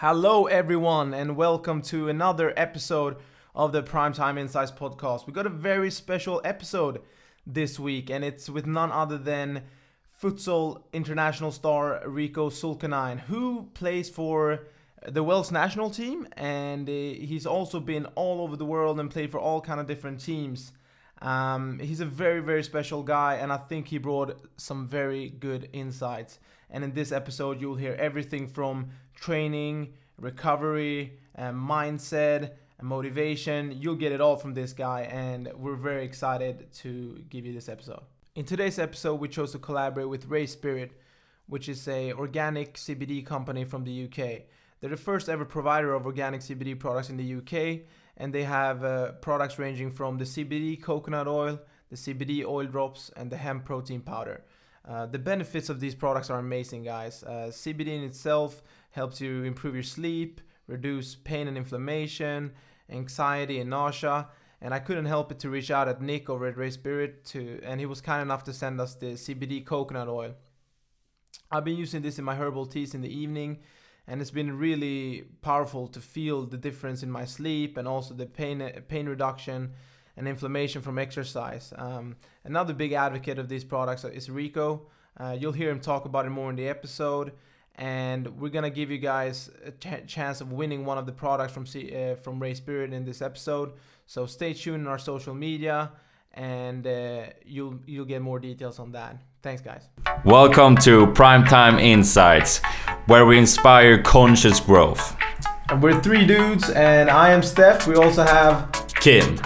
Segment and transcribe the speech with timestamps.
[0.00, 3.16] Hello, everyone, and welcome to another episode
[3.52, 5.26] of the Primetime Insights podcast.
[5.26, 7.02] We got a very special episode
[7.44, 9.64] this week, and it's with none other than
[10.22, 14.68] futsal international star Rico Zulkarnain, who plays for
[15.04, 19.32] the Wales national team, and uh, he's also been all over the world and played
[19.32, 20.70] for all kind of different teams.
[21.20, 25.68] Um, he's a very, very special guy, and I think he brought some very good
[25.72, 26.38] insights.
[26.70, 33.72] And in this episode, you'll hear everything from training, recovery, and mindset, and motivation.
[33.80, 37.68] You'll get it all from this guy, and we're very excited to give you this
[37.68, 38.02] episode.
[38.34, 40.92] In today's episode, we chose to collaborate with Ray Spirit,
[41.46, 44.42] which is a organic CBD company from the UK.
[44.80, 47.80] They're the first ever provider of organic CBD products in the UK,
[48.18, 51.58] and they have uh, products ranging from the CBD coconut oil,
[51.88, 54.44] the CBD oil drops, and the hemp protein powder.
[54.86, 57.22] Uh, the benefits of these products are amazing, guys.
[57.22, 62.52] Uh, CBD in itself helps you improve your sleep, reduce pain and inflammation,
[62.90, 64.28] anxiety and nausea.
[64.60, 67.60] And I couldn't help it to reach out at Nick over at Ray Spirit to,
[67.62, 70.34] and he was kind enough to send us the CBD coconut oil.
[71.50, 73.58] I've been using this in my herbal teas in the evening,
[74.08, 78.26] and it's been really powerful to feel the difference in my sleep and also the
[78.26, 79.72] pain pain reduction
[80.16, 81.72] and inflammation from exercise.
[81.76, 84.88] Um, another big advocate of these products is Rico.
[85.16, 87.32] Uh, you'll hear him talk about it more in the episode,
[87.76, 91.52] and we're gonna give you guys a ch- chance of winning one of the products
[91.52, 93.74] from C- uh, from Ray Spirit in this episode.
[94.06, 95.92] So stay tuned in our social media,
[96.32, 99.20] and uh, you'll you'll get more details on that.
[99.42, 99.88] Thanks, guys.
[100.24, 102.60] Welcome to Primetime Insights,
[103.08, 105.16] where we inspire conscious growth.
[105.70, 107.86] And we're three dudes, and I am Steph.
[107.86, 109.38] We also have Kim.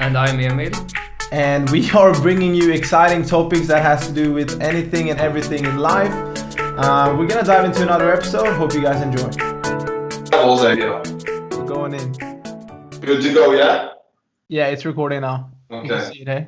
[0.00, 0.72] And I'm Emil.
[1.32, 5.64] and we are bringing you exciting topics that has to do with anything and everything
[5.64, 6.12] in life.
[6.58, 8.54] Uh, we're gonna dive into another episode.
[8.56, 9.28] Hope you guys enjoy.
[10.32, 11.02] Levels there, yeah.
[11.50, 12.12] We're going in.
[13.00, 13.90] Good to go, yeah?
[14.48, 15.50] Yeah, it's recording now.
[15.70, 16.12] You can Okay.
[16.12, 16.44] see it, eh?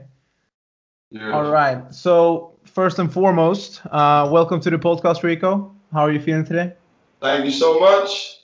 [1.32, 1.92] All right.
[1.94, 5.74] So first and foremost, uh, welcome to the podcast, Rico.
[5.92, 6.72] How are you feeling today?
[7.20, 8.38] Thank you so much.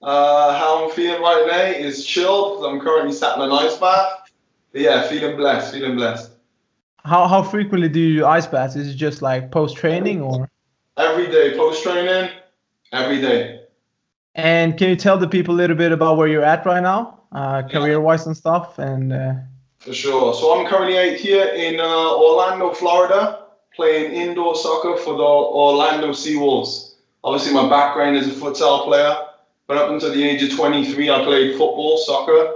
[0.00, 3.76] Uh, how I'm feeling right now is chilled because I'm currently sat in an ice
[3.76, 4.30] bath.
[4.72, 6.30] But yeah, feeling blessed, feeling blessed.
[7.04, 8.76] How how frequently do you do ice baths?
[8.76, 10.48] Is it just like post training or?
[10.96, 12.30] Every day, post training,
[12.92, 13.60] every day.
[14.34, 17.20] And can you tell the people a little bit about where you're at right now,
[17.32, 18.78] uh, career wise and stuff?
[18.78, 19.34] And uh,
[19.80, 20.34] For sure.
[20.34, 26.10] So I'm currently out here in uh, Orlando, Florida, playing indoor soccer for the Orlando
[26.10, 26.91] Seawolves.
[27.24, 29.16] Obviously, my background is a futsal player,
[29.66, 32.54] but up until the age of 23, I played football, soccer.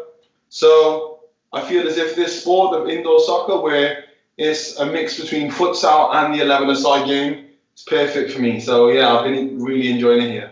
[0.49, 1.21] So
[1.53, 4.05] I feel as if this sport of indoor soccer, where
[4.37, 8.59] it's a mix between futsal and the 11-a-side game, it's perfect for me.
[8.59, 10.50] So yeah, I've been really enjoying it here.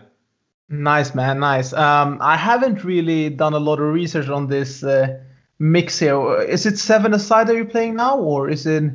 [0.68, 1.40] Nice, man.
[1.40, 1.72] Nice.
[1.72, 5.20] Um, I haven't really done a lot of research on this uh,
[5.58, 6.40] mix here.
[6.42, 8.92] Is it seven aside that you're playing now, or is it?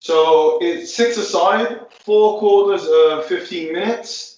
[0.00, 4.33] So it's six aside, four quarters of 15 minutes.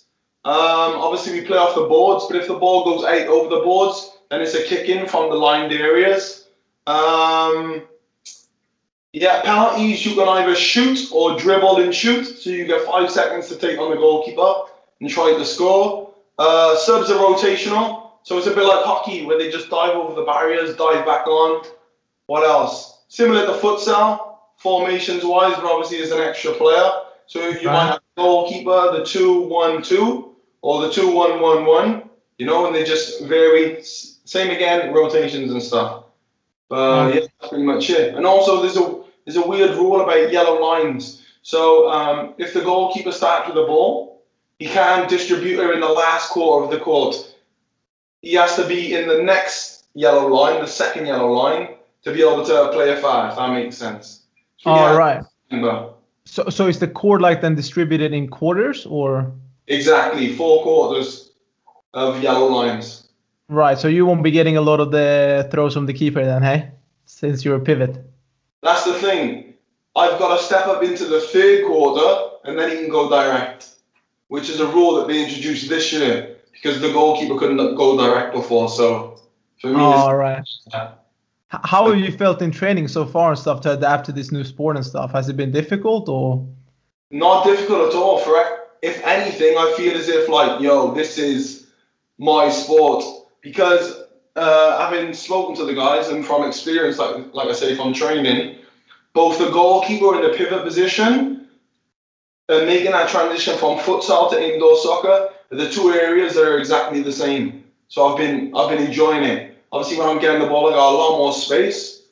[0.46, 3.62] Um, obviously, we play off the boards, but if the ball goes out over the
[3.62, 6.46] boards, then it's a kick in from the lined areas.
[6.86, 7.82] Um,
[9.12, 13.48] yeah, penalties you can either shoot or dribble and shoot, so you get five seconds
[13.48, 14.70] to take on the goalkeeper
[15.00, 16.14] and try to score.
[16.38, 20.14] Uh, subs are rotational, so it's a bit like hockey where they just dive over
[20.14, 21.66] the barriers, dive back on.
[22.26, 23.02] What else?
[23.08, 26.88] Similar to futsal, formations wise, but obviously there's an extra player.
[27.26, 30.35] So you might have the goalkeeper, the two one two,
[30.66, 32.02] or the two one one one.
[32.38, 33.82] You know, and they just vary.
[33.82, 36.04] Same again, rotations and stuff.
[36.68, 38.14] But yeah, that's pretty much it.
[38.14, 41.22] And also, there's a there's a weird rule about yellow lines.
[41.42, 44.24] So um, if the goalkeeper starts with the ball,
[44.58, 47.14] he can't distribute her in the last quarter of the court.
[48.20, 52.20] He has to be in the next yellow line, the second yellow line, to be
[52.22, 53.30] able to play a foul.
[53.30, 54.24] If that makes sense.
[54.64, 55.24] All yeah, right.
[55.52, 55.90] remember.
[56.24, 59.32] So, so is the court like then distributed in quarters, or?
[59.68, 61.32] Exactly, four quarters
[61.94, 63.08] of yellow lines.
[63.48, 63.78] Right.
[63.78, 66.70] So you won't be getting a lot of the throws from the keeper then, hey?
[67.04, 68.04] Since you're a pivot.
[68.62, 69.54] That's the thing.
[69.94, 73.68] I've got to step up into the third quarter and then he can go direct,
[74.28, 78.34] which is a rule that they introduced this year because the goalkeeper couldn't go direct
[78.34, 78.68] before.
[78.68, 79.20] So
[79.60, 80.44] for me, All it's, right.
[80.74, 80.90] H-
[81.48, 84.44] How have you felt in training so far and stuff to adapt to this new
[84.44, 85.12] sport and stuff?
[85.12, 86.46] Has it been difficult or?
[87.10, 88.18] not difficult at all.
[88.18, 88.36] For
[88.82, 91.66] if anything, I feel as if like, yo, this is
[92.18, 93.04] my sport
[93.40, 93.94] because
[94.36, 98.56] uh, having spoken to the guys and from experience, like like I say, from training,
[99.12, 101.48] both the goalkeeper and the pivot position,
[102.48, 107.12] and making that transition from futsal to indoor soccer, the two areas are exactly the
[107.12, 107.64] same.
[107.88, 109.56] So I've been I've been enjoying it.
[109.72, 112.02] Obviously, when I'm getting the ball, I got a lot more space.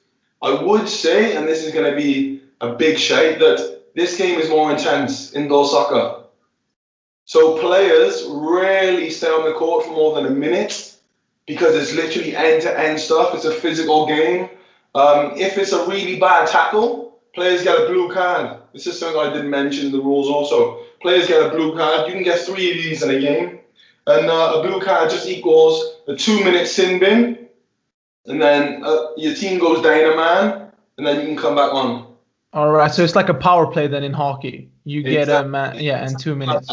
[0.43, 4.39] I would say, and this is going to be a big shade, that this game
[4.39, 6.24] is more intense indoor soccer.
[7.27, 10.95] So players rarely stay on the court for more than a minute
[11.47, 13.35] because it's literally end-to-end stuff.
[13.35, 14.51] It's a physical game.
[14.95, 18.59] Um, if it's a really bad tackle, players get a blue card.
[18.73, 20.81] This is something I didn't mention in the rules also.
[21.01, 22.07] Players get a blue card.
[22.07, 23.59] You can get three of these in a game.
[24.07, 27.49] And uh, a blue card just equals a two-minute sin bin.
[28.27, 31.73] And then uh, your team goes down a man, and then you can come back
[31.73, 32.15] on.
[32.53, 34.71] All right, so it's like a power play then in hockey.
[34.85, 36.73] You get a man, yeah, in two minutes.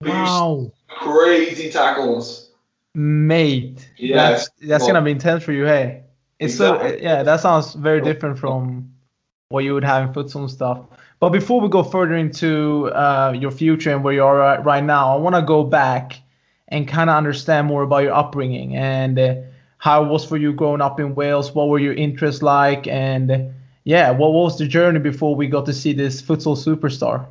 [0.00, 0.72] Wow.
[0.88, 2.50] Crazy tackles.
[2.94, 3.88] Mate.
[3.96, 4.30] Yeah.
[4.30, 6.02] That's, that's well, gonna be intense for you, hey.
[6.38, 6.90] It's exactly.
[6.90, 8.92] so yeah, that sounds very different from
[9.48, 10.80] what you would have in futsal and stuff.
[11.20, 15.16] But before we go further into uh, your future and where you are right now,
[15.16, 16.20] I want to go back
[16.68, 19.34] and kind of understand more about your upbringing and uh,
[19.78, 21.54] how it was for you growing up in Wales.
[21.54, 23.52] What were your interests like, and
[23.84, 27.26] yeah, what was the journey before we got to see this futsal superstar?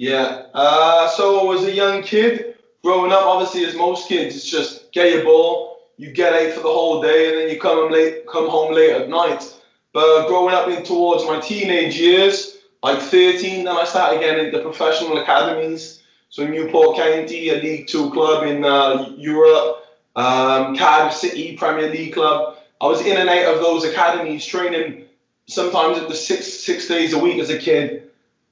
[0.00, 3.20] Yeah, uh, so as a young kid growing up.
[3.20, 7.02] Obviously, as most kids, it's just get your ball, you get out for the whole
[7.02, 9.54] day, and then you come home late, come home late at night.
[9.92, 14.60] But growing up in towards my teenage years, like 13, then I started getting into
[14.60, 16.02] professional academies.
[16.30, 19.84] So Newport County, a League Two club in uh, Europe,
[20.16, 22.56] um, Cardiff City Premier League club.
[22.80, 25.04] I was in and out of those academies, training
[25.46, 28.09] sometimes at the six six days a week as a kid.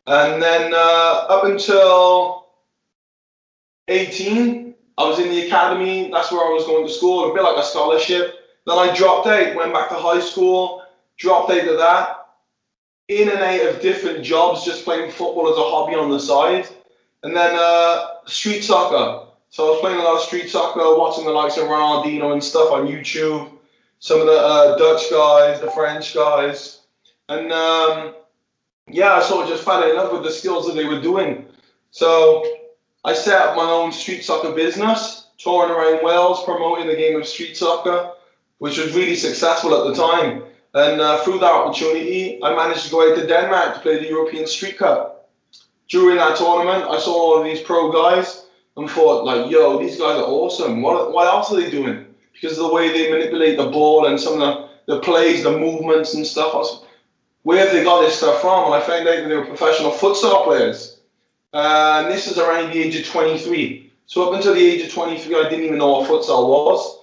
[0.08, 2.46] And then uh, up until
[3.88, 6.10] 18, I was in the academy.
[6.10, 8.34] That's where I was going to school, a bit like a scholarship.
[8.66, 10.82] Then I dropped out, went back to high school,
[11.18, 12.26] dropped out of that,
[13.08, 16.66] in and out of different jobs, just playing football as a hobby on the side.
[17.22, 19.26] And then uh, street soccer.
[19.50, 22.42] So I was playing a lot of street soccer, watching the likes of Ronaldinho and
[22.42, 23.50] stuff on YouTube.
[23.98, 26.80] Some of the uh, Dutch guys, the French guys.
[27.28, 28.14] And um,
[28.90, 31.46] yeah, I sort just fell in love with the skills that they were doing.
[31.90, 32.44] So
[33.04, 37.26] I set up my own street soccer business, touring around Wales, promoting the game of
[37.26, 38.12] street soccer,
[38.58, 40.42] which was really successful at the time.
[40.74, 44.08] And uh, through that opportunity, I managed to go out to Denmark to play the
[44.08, 45.30] European Street Cup.
[45.88, 48.44] During that tournament, I saw all of these pro guys
[48.76, 50.82] and thought, like, yo, these guys are awesome.
[50.82, 52.04] What, what else are they doing?
[52.32, 54.40] Because of the way they manipulate the ball and some of
[54.86, 56.54] the, the plays, the movements and stuff.
[56.54, 56.84] I was,
[57.48, 58.66] where they got this stuff from?
[58.66, 60.98] And I found out that they were professional futsal players.
[61.54, 63.90] Uh, and this is around the age of 23.
[64.04, 67.00] So up until the age of 23, I didn't even know what futsal was.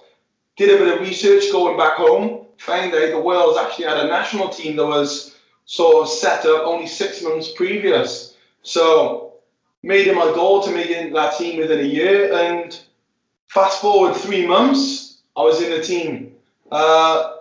[0.56, 2.46] Did a bit of research going back home.
[2.58, 5.34] Found out the Wales actually had a national team that was
[5.64, 8.36] sort of set up only six months previous.
[8.62, 9.32] So
[9.82, 12.32] made it my goal to make it that team within a year.
[12.32, 12.78] And
[13.48, 16.36] fast forward three months, I was in the team.
[16.70, 17.35] Uh,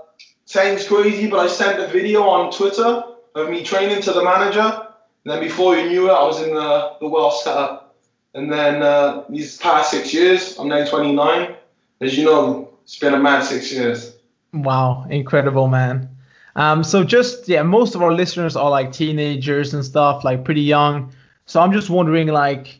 [0.45, 3.03] sounds crazy, but I sent a video on Twitter
[3.35, 4.61] of me training to the manager.
[4.61, 7.95] And then before you knew it, I was in the, the Welsh setup.
[8.33, 11.55] And then uh, these past six years, I'm now 29.
[12.01, 14.15] As you know, it's been a mad six years.
[14.53, 16.09] Wow, incredible, man.
[16.55, 20.61] Um, so just yeah, most of our listeners are like teenagers and stuff, like pretty
[20.61, 21.11] young.
[21.45, 22.79] So I'm just wondering, like,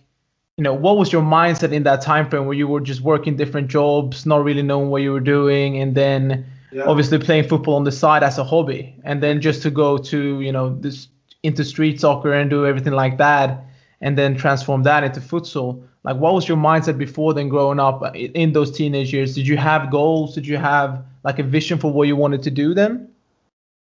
[0.57, 3.35] you know, what was your mindset in that time frame where you were just working
[3.35, 6.83] different jobs, not really knowing what you were doing, and then yeah.
[6.83, 10.41] obviously playing football on the side as a hobby, and then just to go to
[10.41, 11.07] you know this
[11.41, 13.63] into street soccer and do everything like that,
[14.01, 15.81] and then transform that into futsal.
[16.03, 19.33] Like, what was your mindset before then growing up in those teenage years?
[19.35, 20.35] Did you have goals?
[20.35, 23.09] Did you have like a vision for what you wanted to do then?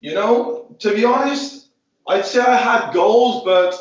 [0.00, 1.68] You know, to be honest,
[2.06, 3.74] I'd say I had goals, but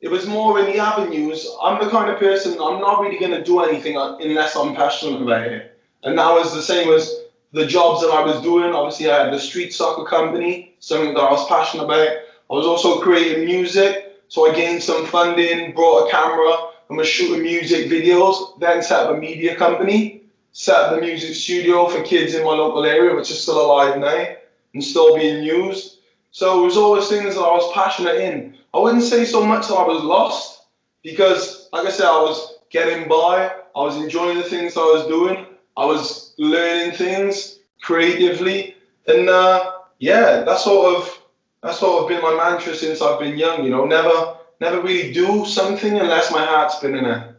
[0.00, 1.46] it was more in the avenues.
[1.62, 5.22] I'm the kind of person I'm not really going to do anything unless I'm passionate
[5.22, 7.20] about it, and that was the same as
[7.52, 8.72] the jobs that I was doing.
[8.72, 12.08] Obviously, I had the street soccer company, something that I was passionate about.
[12.08, 16.56] I was also creating music, so I gained some funding, brought a camera,
[16.88, 18.58] and was shooting music videos.
[18.60, 22.50] Then set up a media company, set up the music studio for kids in my
[22.50, 24.26] local area, which is still alive now
[24.74, 25.98] and still being used.
[26.32, 28.56] So it was always things that I was passionate in.
[28.72, 30.62] I wouldn't say so much that I was lost,
[31.02, 33.50] because, like I said, I was getting by.
[33.74, 35.46] I was enjoying the things I was doing.
[35.76, 41.22] I was learning things creatively, and uh, yeah, that's sort of
[41.62, 43.64] that's sort of been my mantra since I've been young.
[43.64, 47.36] You know, never never really do something unless my heart's been in it.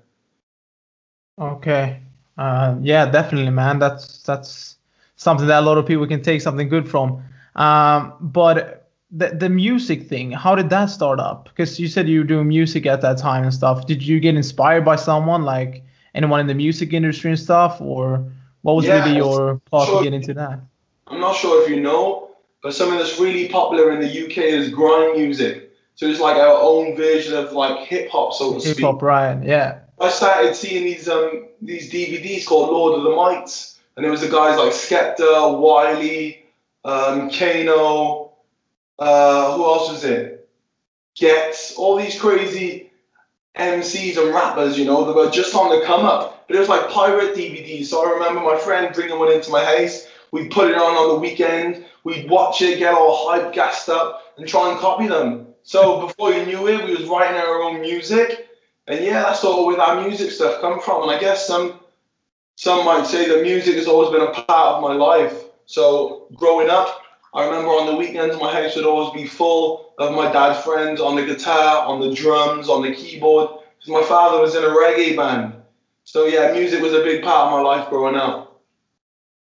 [1.39, 1.99] Okay.
[2.37, 3.79] Uh, yeah, definitely, man.
[3.79, 4.77] That's that's
[5.15, 7.23] something that a lot of people can take something good from.
[7.55, 11.45] Um, but the the music thing, how did that start up?
[11.45, 13.85] Because you said you were doing music at that time and stuff.
[13.85, 15.83] Did you get inspired by someone like
[16.15, 18.25] anyone in the music industry and stuff, or
[18.63, 19.97] What was Yeah, really your path sure.
[19.99, 20.59] to get into that?
[21.07, 22.29] I'm not sure if you know,
[22.61, 25.71] but something that's really popular in the UK is grime music.
[25.95, 28.85] So it's like our own version of like hip hop, so to Hip speak.
[28.85, 29.41] hop, Ryan.
[29.43, 29.79] Yeah.
[29.99, 34.21] I started seeing these um these DVDs called Lord of the Mics, and there was
[34.21, 36.45] the guys like Skepta, Wiley,
[36.85, 38.31] um, Kano,
[38.99, 40.47] uh, who else was it?
[41.15, 42.90] Gets all these crazy
[43.57, 46.47] MCs and rappers, you know, that were just on the come up.
[46.47, 47.85] But it was like pirate DVDs.
[47.85, 50.07] So I remember my friend bringing one into my house.
[50.31, 51.85] We'd put it on on the weekend.
[52.03, 55.47] We'd watch it, get all hype, gassed up, and try and copy them.
[55.63, 58.47] So before you knew it, we was writing our own music.
[58.87, 61.03] And yeah, that's of where that music stuff come from.
[61.03, 61.79] And I guess some
[62.55, 65.43] some might say that music has always been a part of my life.
[65.65, 67.00] So growing up,
[67.33, 70.99] I remember on the weekends my house would always be full of my dad's friends
[70.99, 73.49] on the guitar, on the drums, on the keyboard.
[73.79, 75.55] Because my father was in a reggae band.
[76.03, 78.61] So yeah, music was a big part of my life growing up.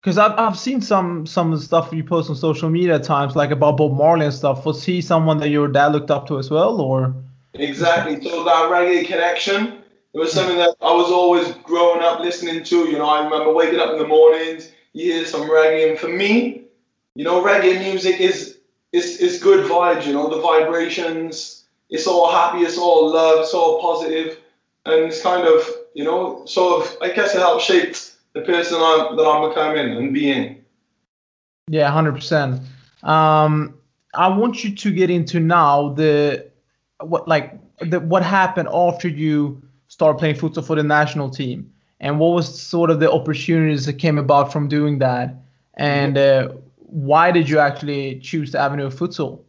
[0.01, 3.51] Because I've, I've seen some some stuff you post on social media at times, like
[3.51, 4.65] about Bob Marley and stuff.
[4.65, 7.13] Was he someone that your dad looked up to as well, or?
[7.53, 8.21] Exactly.
[8.21, 9.83] So that reggae connection,
[10.13, 12.75] it was something that I was always growing up listening to.
[12.89, 16.09] You know, I remember waking up in the mornings, you hear some reggae, and for
[16.09, 16.68] me,
[17.15, 18.57] you know, reggae music is
[18.91, 20.05] is is good vibes.
[20.05, 21.65] You know, the vibrations.
[21.89, 22.59] It's all happy.
[22.59, 23.39] It's all love.
[23.39, 24.37] It's all positive,
[24.85, 25.63] and it's kind of
[25.93, 26.97] you know, sort of.
[27.01, 27.95] I guess it helps shape
[28.33, 30.63] the person I'm, that I'm becoming and being.
[31.67, 32.61] Yeah, hundred percent.
[33.03, 33.75] Um,
[34.13, 36.49] I want you to get into now the
[37.01, 42.19] what like the what happened after you started playing futsal for the national team, and
[42.19, 45.35] what was sort of the opportunities that came about from doing that,
[45.75, 46.49] and uh,
[46.91, 49.43] why did you actually choose the avenue of futsal?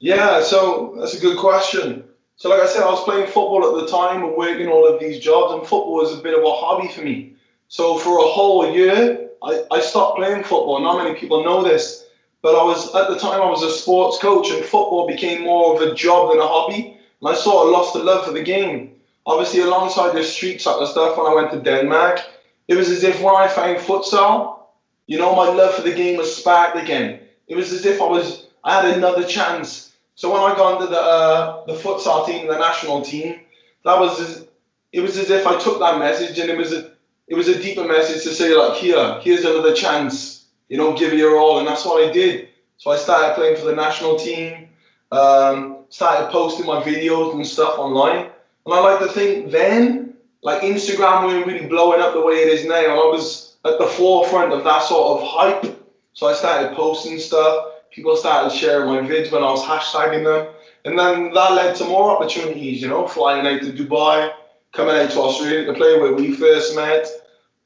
[0.00, 2.04] Yeah, so that's a good question.
[2.36, 4.98] So, like I said, I was playing football at the time and working all of
[4.98, 7.36] these jobs, and football was a bit of a hobby for me.
[7.68, 10.80] So, for a whole year, I, I stopped playing football.
[10.80, 12.04] Not many people know this,
[12.42, 15.76] but I was at the time I was a sports coach, and football became more
[15.76, 16.98] of a job than a hobby.
[17.20, 18.96] And I sort of lost the love for the game.
[19.24, 22.20] Obviously, alongside the street soccer stuff, when I went to Denmark,
[22.66, 24.61] it was as if when I found futsal,
[25.06, 27.20] you know, my love for the game was sparked again.
[27.48, 29.92] It was as if I was I had another chance.
[30.14, 33.40] So when I got into the uh, the futsal team, the national team,
[33.84, 34.46] that was as,
[34.92, 36.92] it was as if I took that message and it was a
[37.26, 41.12] it was a deeper message to say like here here's another chance, you know, give
[41.12, 42.48] it your all, and that's what I did.
[42.78, 44.68] So I started playing for the national team,
[45.12, 48.26] um, started posting my videos and stuff online,
[48.66, 52.48] and I like to think then like Instagram wasn't really blowing up the way it
[52.48, 55.78] is now, I was at the forefront of that sort of hype.
[56.14, 57.66] So I started posting stuff.
[57.90, 60.52] People started sharing my vids when I was hashtagging them.
[60.84, 64.32] And then that led to more opportunities, you know, flying out to Dubai,
[64.72, 67.06] coming out to Australia to play where we first met.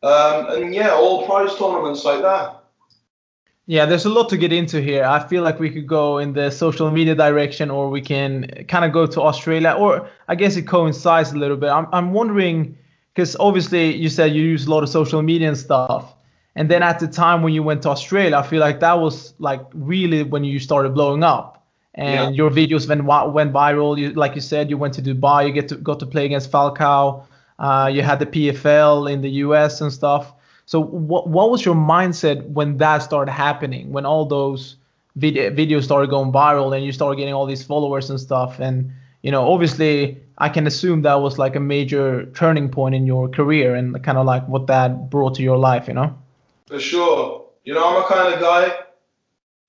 [0.02, 2.62] Um, and yeah, all prize tournaments like that.
[3.68, 5.04] Yeah, there's a lot to get into here.
[5.04, 8.84] I feel like we could go in the social media direction, or we can kind
[8.84, 11.70] of go to Australia, or I guess it coincides a little bit.
[11.70, 12.78] I'm, I'm wondering,
[13.16, 16.14] because obviously you said you use a lot of social media and stuff.
[16.54, 19.32] And then at the time when you went to Australia, I feel like that was
[19.38, 22.28] like really when you started blowing up, and Yeah.
[22.40, 23.96] your videos went went viral.
[23.98, 26.50] You like you said, you went to Dubai, you get to got to play against
[26.52, 27.24] Falcao.
[27.58, 30.34] Uh, you had the PFL in the US and stuff.
[30.66, 33.92] So what what was your mindset when that started happening?
[33.92, 34.76] When all those
[35.16, 38.60] video videos started going viral and you started getting all these followers and stuff?
[38.60, 38.90] And
[39.22, 43.28] you know, obviously, I can assume that was like a major turning point in your
[43.28, 45.88] career and kind of like what that brought to your life.
[45.88, 46.18] You know?
[46.66, 47.46] For sure.
[47.64, 48.72] You know, I'm a kind of guy,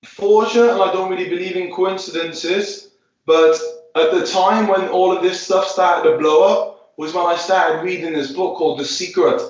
[0.04, 2.90] fortunate, and I don't really believe in coincidences,
[3.26, 3.58] but
[3.96, 7.36] at the time when all of this stuff started to blow up was when I
[7.36, 9.40] started reading this book called The Secret.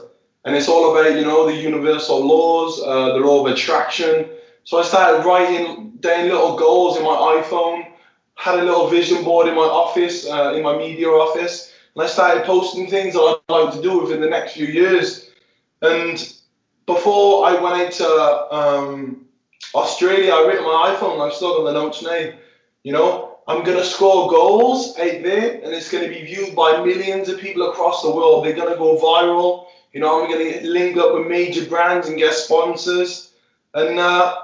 [0.44, 4.30] And it's all about, you know, the universal laws, uh, the law of attraction.
[4.64, 7.87] So I started writing down little goals in my iPhone,
[8.38, 12.06] had a little vision board in my office, uh, in my media office, and I
[12.06, 15.30] started posting things that I'd like to do within the next few years.
[15.82, 16.32] And
[16.86, 19.26] before I went out to um,
[19.74, 22.30] Australia, I wrote my iPhone, I've still got the notes now,
[22.84, 27.28] you know, I'm to score goals out there and it's to be viewed by millions
[27.28, 28.44] of people across the world.
[28.44, 29.66] They're to go viral.
[29.92, 30.30] You know, I'm
[30.60, 33.32] to link up with major brands and get sponsors.
[33.74, 34.36] And uh,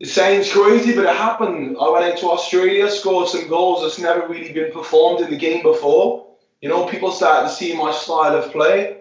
[0.00, 1.76] it sounds crazy, but it happened.
[1.80, 5.36] I went out to Australia, scored some goals that's never really been performed in the
[5.36, 6.26] game before.
[6.62, 8.98] You know, people started to see my style of play.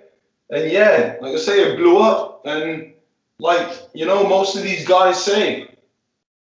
[0.49, 2.41] And yeah, like I say, it blew up.
[2.45, 2.93] And
[3.39, 5.67] like, you know, most of these guys say,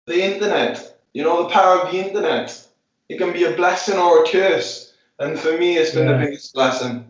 [0.07, 2.67] the internet, you know, the power of the internet,
[3.09, 4.95] it can be a blessing or a curse.
[5.19, 6.19] And for me, it's been Yeah.
[6.19, 7.05] the biggest blessing.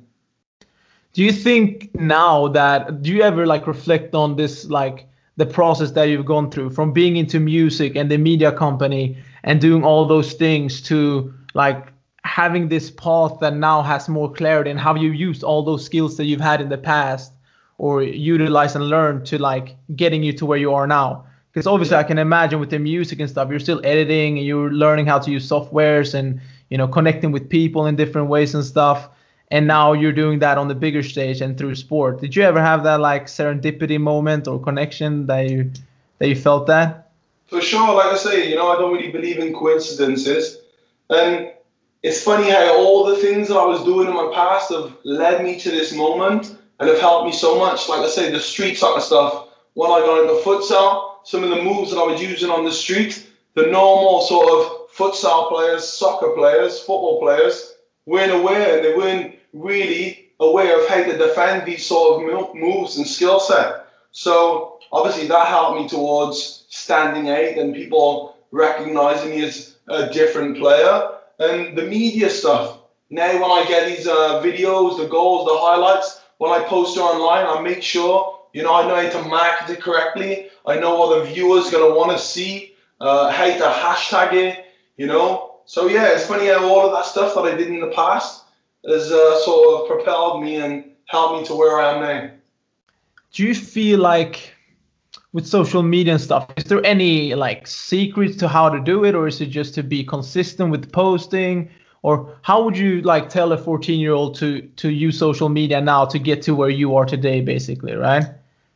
[1.12, 5.90] do you think now that do you ever like reflect on this like the process
[5.92, 10.06] that you've gone through from being into music and the media company and doing all
[10.06, 11.92] those things to like
[12.24, 16.16] having this path that now has more clarity and how you used all those skills
[16.16, 17.32] that you've had in the past
[17.78, 21.24] or utilize and learn to like getting you to where you are now.
[21.52, 24.70] Because obviously i can imagine with the music and stuff you're still editing and you're
[24.70, 26.38] learning how to use softwares and
[26.68, 29.08] you know connecting with people in different ways and stuff
[29.50, 32.20] and now you're doing that on the bigger stage and through sport.
[32.20, 35.70] Did you ever have that like serendipity moment or connection that you
[36.18, 37.10] that you felt that?
[37.46, 37.94] For sure.
[37.94, 40.58] Like i say you know i don't really believe in coincidences.
[41.10, 41.52] And
[42.02, 45.44] it's funny how all the things that i was doing in my past have led
[45.44, 47.88] me to this moment and have helped me so much.
[47.88, 49.48] Like i say the street soccer stuff.
[49.74, 52.72] When i got into futsal some of the moves that i was using on the
[52.72, 57.75] street the normal sort of futsal players soccer players football players
[58.06, 62.96] weren't aware and they weren't really aware of how to defend these sort of moves
[62.96, 63.86] and skill set.
[64.12, 70.58] So obviously that helped me towards standing out and people recognizing me as a different
[70.58, 71.10] player.
[71.38, 72.78] And the media stuff.
[73.10, 77.00] Now when I get these uh, videos, the goals, the highlights, when I post it
[77.00, 80.48] online, I make sure you know I know how to market it correctly.
[80.66, 84.64] I know what the viewers gonna want to see, uh, how to hashtag it.
[84.96, 87.80] You know, so yeah, it's funny how all of that stuff that I did in
[87.80, 88.44] the past
[88.88, 92.30] has uh, sort of propelled me and helped me to where I am now.
[93.32, 94.54] Do you feel like
[95.32, 99.14] with social media and stuff, is there any like secrets to how to do it,
[99.14, 101.68] or is it just to be consistent with posting?
[102.02, 105.80] Or how would you like tell a 14 year old to to use social media
[105.80, 108.24] now to get to where you are today, basically, right?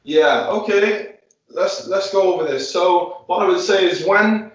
[0.02, 0.48] Yeah.
[0.48, 1.14] Okay.
[1.48, 2.70] Let's let's go over this.
[2.70, 4.50] So what I would say is when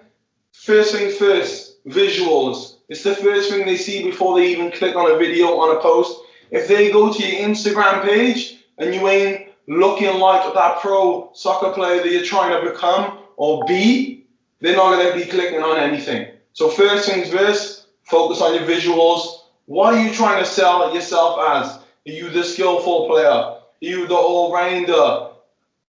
[0.52, 5.10] first things first, visuals it's the first thing they see before they even click on
[5.10, 6.20] a video on a post.
[6.50, 11.72] If they go to your Instagram page and you ain't looking like that pro soccer
[11.72, 14.24] player that you're trying to become or be,
[14.60, 16.28] they're not going to be clicking on anything.
[16.52, 19.40] So first things first, focus on your visuals.
[19.66, 21.66] What are you trying to sell yourself as?
[21.76, 23.28] Are you the skillful player?
[23.28, 25.32] Are you the all-rounder?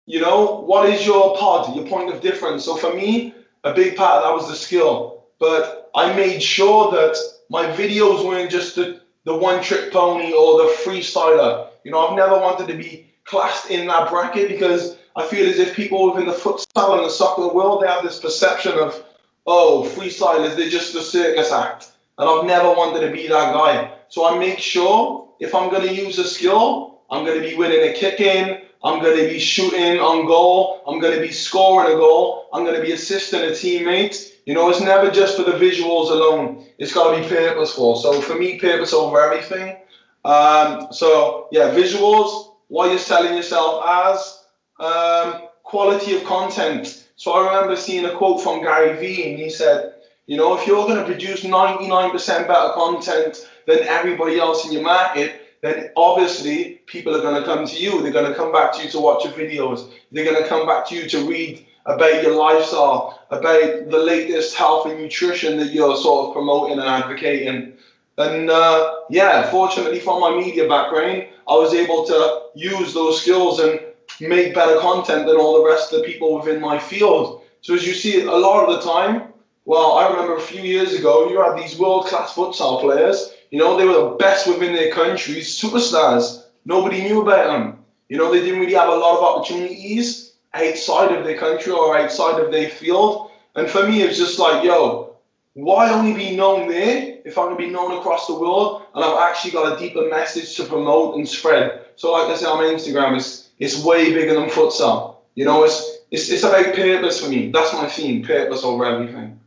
[0.07, 2.65] You know, what is your pod, your point of difference?
[2.65, 5.27] So for me, a big part of that was the skill.
[5.39, 7.17] But I made sure that
[7.51, 11.71] my videos weren't just the, the one trick pony or the freestyler.
[11.83, 15.59] You know, I've never wanted to be classed in that bracket because I feel as
[15.59, 19.05] if people within the futsal and the soccer world, they have this perception of,
[19.45, 21.91] oh, freestylers, they're just a circus act.
[22.17, 23.93] And I've never wanted to be that guy.
[24.09, 27.57] So I make sure if I'm going to use a skill, I'm going to be
[27.57, 31.33] winning a kick in, I'm going to be shooting on goal, I'm going to be
[31.33, 35.37] scoring a goal, I'm going to be assisting a teammate, you know, it's never just
[35.37, 36.65] for the visuals alone.
[36.79, 37.97] It's got to be purposeful.
[37.97, 39.77] So for me, purpose over everything.
[40.25, 44.45] Um, so yeah, visuals, what you're selling yourself as,
[44.81, 47.09] um, quality of content.
[47.17, 49.93] So I remember seeing a quote from Gary Vee, and he said,
[50.27, 54.83] you know, if you're going to produce 99% better content than everybody else in your
[54.83, 58.01] market, then obviously people are going to come to you.
[58.01, 59.93] They're going to come back to you to watch your videos.
[60.11, 64.55] They're going to come back to you to read about your lifestyle, about the latest
[64.55, 67.73] health and nutrition that you're sort of promoting and advocating.
[68.19, 73.59] And uh, yeah, fortunately from my media background, I was able to use those skills
[73.61, 73.81] and
[74.21, 77.43] make better content than all the rest of the people within my field.
[77.63, 79.33] So as you see, a lot of the time,
[79.65, 83.33] well, I remember a few years ago, you had these world-class futsal players.
[83.51, 86.45] You know, they were the best within their countries, superstars.
[86.65, 87.79] Nobody knew about them.
[88.09, 91.97] You know, they didn't really have a lot of opportunities outside of their country or
[91.97, 93.31] outside of their field.
[93.55, 95.17] And for me, it's just like, yo,
[95.55, 99.31] why only be known there if I'm gonna be known across the world and I've
[99.31, 101.85] actually got a deeper message to promote and spread?
[101.97, 105.17] So like I said on Instagram, it's it's way bigger than futsal.
[105.35, 107.51] You know, it's it's it's about purpose for me.
[107.51, 109.41] That's my theme, purpose over everything.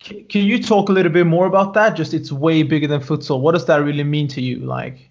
[0.00, 1.96] Can you talk a little bit more about that?
[1.96, 3.40] Just it's way bigger than futsal.
[3.40, 4.58] What does that really mean to you?
[4.60, 5.10] Like,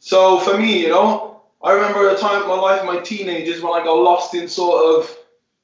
[0.00, 1.33] so for me, you know,
[1.64, 4.84] I remember a time in my life, my teenagers, when I got lost in sort
[4.84, 5.16] of,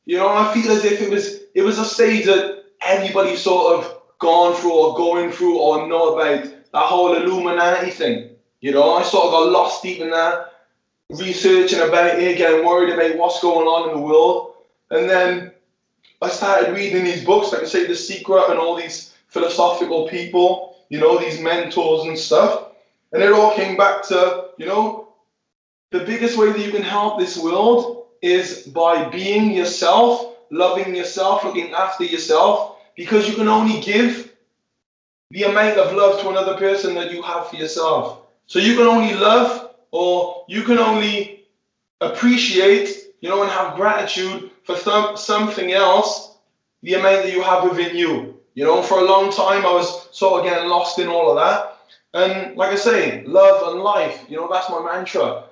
[0.06, 3.76] you know, I feel as if it was it was a stage that everybody sort
[3.76, 8.30] of gone through or going through or know about that whole Illuminati thing.
[8.62, 10.52] You know, I sort of got lost deep in that,
[11.10, 14.54] researching about it, getting worried about what's going on in the world.
[14.90, 15.52] And then
[16.22, 20.76] I started reading these books, like I say, The Secret and all these philosophical people,
[20.88, 22.68] you know, these mentors and stuff.
[23.12, 25.09] And it all came back to, you know,
[25.90, 31.44] the biggest way that you can help this world is by being yourself, loving yourself,
[31.44, 34.32] looking after yourself, because you can only give
[35.30, 38.22] the amount of love to another person that you have for yourself.
[38.46, 41.44] So you can only love or you can only
[42.00, 46.36] appreciate, you know, and have gratitude for th- something else,
[46.82, 48.40] the amount that you have within you.
[48.54, 51.36] You know, for a long time I was sort of getting lost in all of
[51.36, 51.76] that.
[52.12, 55.44] And like I say, love and life, you know, that's my mantra.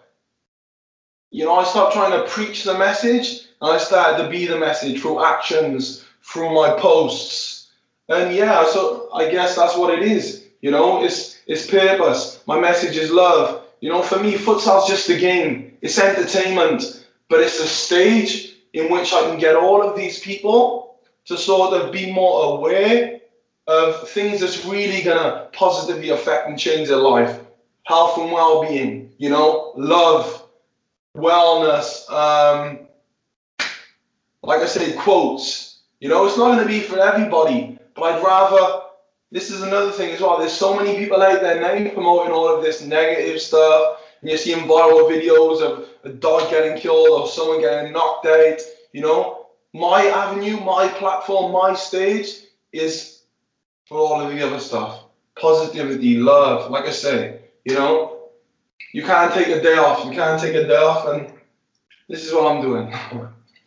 [1.30, 4.58] You know, I stopped trying to preach the message and I started to be the
[4.58, 7.68] message through actions, through my posts.
[8.08, 10.44] And yeah, so I guess that's what it is.
[10.62, 12.42] You know, it's it's purpose.
[12.46, 13.64] My message is love.
[13.80, 15.76] You know, for me, futsal's just a game.
[15.82, 20.96] It's entertainment, but it's a stage in which I can get all of these people
[21.26, 23.20] to sort of be more aware
[23.66, 27.38] of things that's really gonna positively affect and change their life.
[27.84, 30.47] Health and well-being, you know, love,
[31.18, 32.87] wellness, um,
[34.42, 35.81] like I say, quotes.
[36.00, 38.83] You know, it's not gonna be for everybody, but I'd rather
[39.31, 40.38] this is another thing as well.
[40.38, 44.38] There's so many people out there now promoting all of this negative stuff, and you're
[44.38, 48.61] seeing viral videos of a dog getting killed or someone getting knocked out.
[48.92, 52.28] You know, my avenue, my platform, my stage
[52.72, 53.22] is
[53.87, 55.04] for all of the other stuff.
[55.38, 58.17] Positivity, love, like I say, you know,
[58.92, 60.05] you can't take a day off.
[60.05, 61.33] You can't take a day off, and
[62.09, 62.94] this is what I'm doing.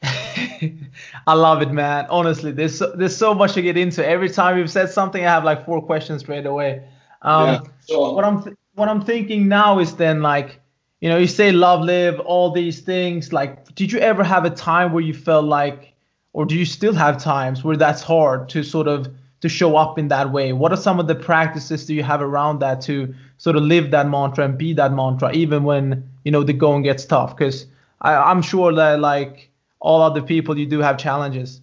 [1.28, 2.08] I love it, man.
[2.10, 4.06] Honestly, there's so, there's so much to get into.
[4.06, 6.88] Every time you've said something, I have like four questions straight away.
[7.22, 8.16] Um, yeah, sure.
[8.16, 10.60] What I'm th- what I'm thinking now is then like,
[11.02, 13.32] you know, you say love, live, all these things.
[13.32, 15.94] Like, did you ever have a time where you felt like,
[16.34, 19.08] or do you still have times where that's hard to sort of
[19.42, 20.54] to show up in that way?
[20.54, 23.90] What are some of the practices do you have around that to sort of live
[23.90, 27.36] that mantra and be that mantra, even when you know the going gets tough?
[27.36, 27.66] Because
[28.00, 29.50] I'm sure that like
[29.80, 31.60] all other people you do have challenges.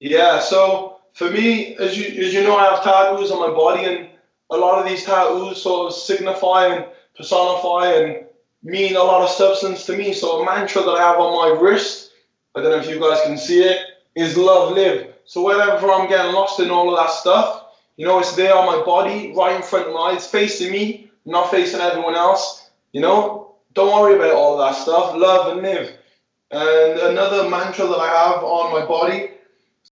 [0.00, 3.84] Yeah so for me as you as you know i have tattoos on my body
[3.84, 4.08] and
[4.50, 8.24] a lot of these tattoos sort of signify and personify and
[8.62, 10.12] mean a lot of substance to me.
[10.14, 12.12] So a mantra that i have on my wrist
[12.54, 13.80] i don't know if you guys can see it
[14.16, 15.12] is love live.
[15.26, 17.63] So whenever i'm getting lost in all of that stuff
[17.96, 21.10] you know it's there on my body right in front of my eyes facing me
[21.26, 22.70] not facing everyone else.
[22.92, 25.16] You know don't worry about all that stuff.
[25.16, 25.96] Love and live.
[26.50, 29.30] And another mantra that I have on my body,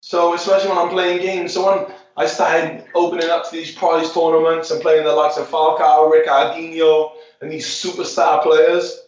[0.01, 4.13] so especially when I'm playing games, so when I started opening up to these prize
[4.13, 9.03] tournaments and playing the likes of Falcao, Ricardinho, and these superstar players,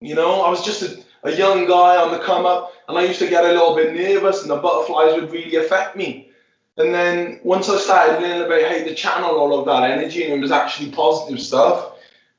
[0.00, 3.04] you know, I was just a, a young guy on the come up, and I
[3.04, 6.31] used to get a little bit nervous, and the butterflies would really affect me.
[6.78, 10.32] And then once I started learning about how to channel all of that energy, and
[10.32, 11.92] it was actually positive stuff,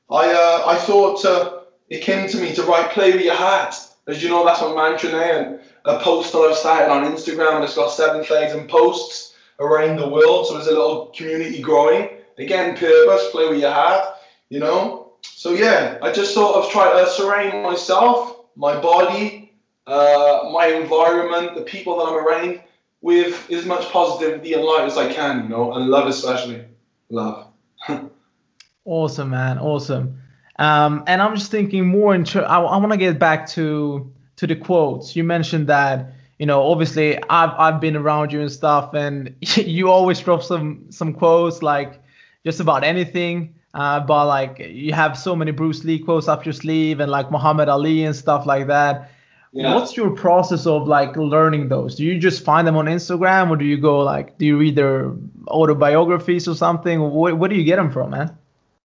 [0.09, 3.75] I uh, I thought uh, it came to me to write "Play with your heart."
[4.07, 5.21] As you know, that's my mantra now.
[5.21, 10.07] And a post that I've started on Instagram, and it's got 7,000 posts around the
[10.07, 10.47] world.
[10.47, 12.09] So there's a little community growing.
[12.37, 14.05] Again, purpose, play with your heart,
[14.49, 15.13] you know?
[15.21, 19.53] So yeah, I just sort of try to surround myself, my body,
[19.87, 22.61] uh, my environment, the people that I'm around
[23.03, 26.63] with as much positivity and light as I can, you know, and love especially.
[27.09, 27.47] Love.
[28.85, 29.59] awesome, man.
[29.59, 30.21] Awesome.
[30.57, 32.25] Um, and I'm just thinking more in.
[32.35, 35.15] I, I want to get back to to the quotes.
[35.15, 39.89] You mentioned that you know obviously I've I've been around you and stuff, and you
[39.89, 42.01] always drop some some quotes like
[42.45, 43.55] just about anything.
[43.73, 47.31] Uh, but like you have so many Bruce Lee quotes up your sleeve and like
[47.31, 49.11] Muhammad Ali and stuff like that.
[49.53, 49.75] Yeah.
[49.75, 51.95] What's your process of like learning those?
[51.95, 54.75] Do you just find them on Instagram or do you go like do you read
[54.75, 55.11] their
[55.47, 56.99] autobiographies or something?
[57.11, 58.35] Where, where do you get them from, man?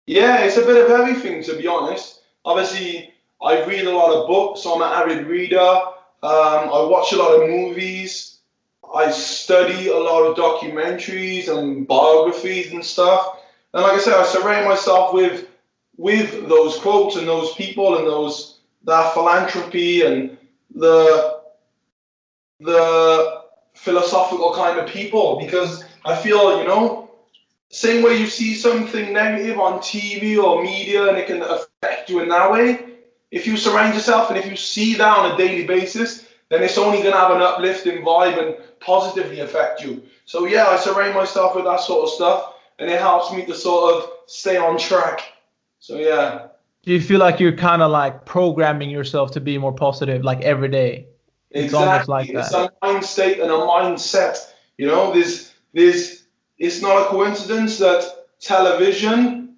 [0.07, 2.21] Yeah, it's a bit of everything to be honest.
[2.43, 4.63] Obviously, I read a lot of books.
[4.63, 5.57] So I'm an avid reader.
[5.57, 5.83] Um,
[6.21, 8.39] I watch a lot of movies.
[8.93, 13.39] I study a lot of documentaries and biographies and stuff.
[13.73, 15.47] And like I said, I surround myself with
[15.95, 20.37] with those quotes and those people and those that philanthropy and
[20.77, 21.41] the
[22.59, 23.43] the
[23.75, 27.07] philosophical kind of people because I feel you know
[27.69, 32.21] same way you see something negative on TV or media and it can affect you
[32.21, 32.85] in that way,
[33.31, 36.77] if you surround yourself and if you see that on a daily basis, then it's
[36.77, 40.01] only going to have an uplifting vibe and positively affect you.
[40.25, 43.53] So, yeah, I surround myself with that sort of stuff and it helps me to
[43.53, 45.21] sort of stay on track.
[45.79, 46.46] So, yeah.
[46.87, 50.39] Do you feel like you're kind of like programming yourself to be more positive like
[50.39, 51.07] every day?
[51.51, 51.85] It's exactly.
[51.85, 52.45] almost like that.
[52.45, 54.37] It's a mind state and a mindset.
[54.77, 56.23] You know, there's, there's,
[56.57, 58.03] it's not a coincidence that
[58.39, 59.57] television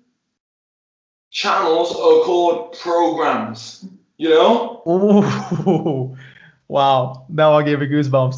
[1.29, 3.85] channels are called programs.
[4.17, 4.81] You know?
[4.87, 6.17] Ooh,
[6.67, 7.27] wow.
[7.29, 8.37] Now I gave me goosebumps.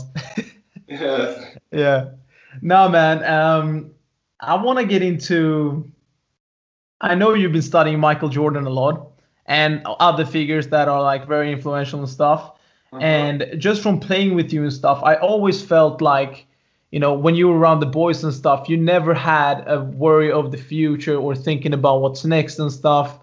[0.90, 1.46] yeah.
[1.72, 2.10] Yeah.
[2.62, 3.24] No, man.
[3.24, 3.92] Um,
[4.42, 5.90] I want to get into
[7.02, 9.12] I know you've been studying Michael Jordan a lot
[9.48, 12.54] and other figures that are like very influential and stuff.
[12.94, 13.02] Uh-huh.
[13.02, 16.46] And just from playing with you and stuff, I always felt like,
[16.92, 20.32] you know, when you were around the boys and stuff, you never had a worry
[20.32, 23.20] of the future or thinking about what's next and stuff.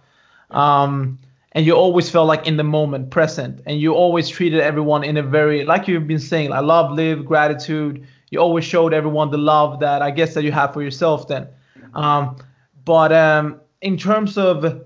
[0.50, 1.18] Um,
[1.52, 5.16] and you always felt like in the moment, present, and you always treated everyone in
[5.16, 8.06] a very, like you've been saying, I love, live, gratitude.
[8.30, 11.48] You always showed everyone the love that I guess that you have for yourself then.
[11.94, 12.36] Um,
[12.84, 14.84] but um, in terms of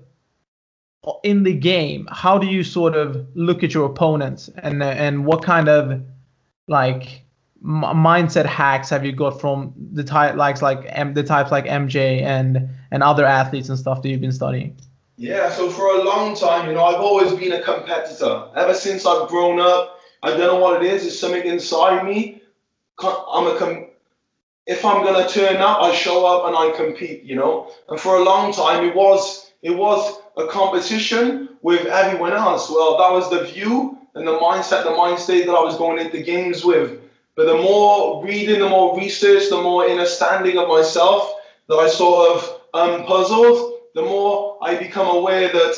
[1.23, 5.43] in the game, how do you sort of look at your opponents and and what
[5.43, 6.01] kind of
[6.67, 7.23] like
[7.63, 11.65] m- mindset hacks have you got from the type likes like M- the types like
[11.65, 14.77] MJ and and other athletes and stuff that you've been studying?
[15.17, 18.47] Yeah, so for a long time, you know, I've always been a competitor.
[18.55, 21.05] Ever since I've grown up, I don't know what it is.
[21.05, 22.41] It's something inside me.
[22.99, 23.87] I'm a com-
[24.65, 27.23] if I'm gonna turn up, I show up and I compete.
[27.23, 32.33] You know, and for a long time, it was it was a competition with everyone
[32.33, 32.69] else.
[32.69, 35.99] Well, that was the view and the mindset, the mind state that I was going
[35.99, 36.99] into games with.
[37.35, 41.33] But the more reading, the more research, the more understanding of myself
[41.67, 45.75] that I sort of um, puzzled, the more I become aware that,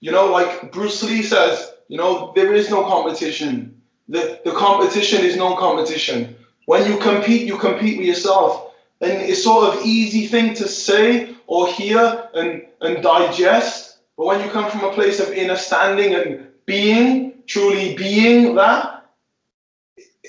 [0.00, 3.80] you know, like Bruce Lee says, you know, there is no competition.
[4.08, 6.36] The, the competition is no competition.
[6.68, 8.74] When you compete, you compete with yourself.
[9.00, 14.00] And it's sort of easy thing to say or hear and, and digest.
[14.18, 19.06] But when you come from a place of inner standing and being, truly being that,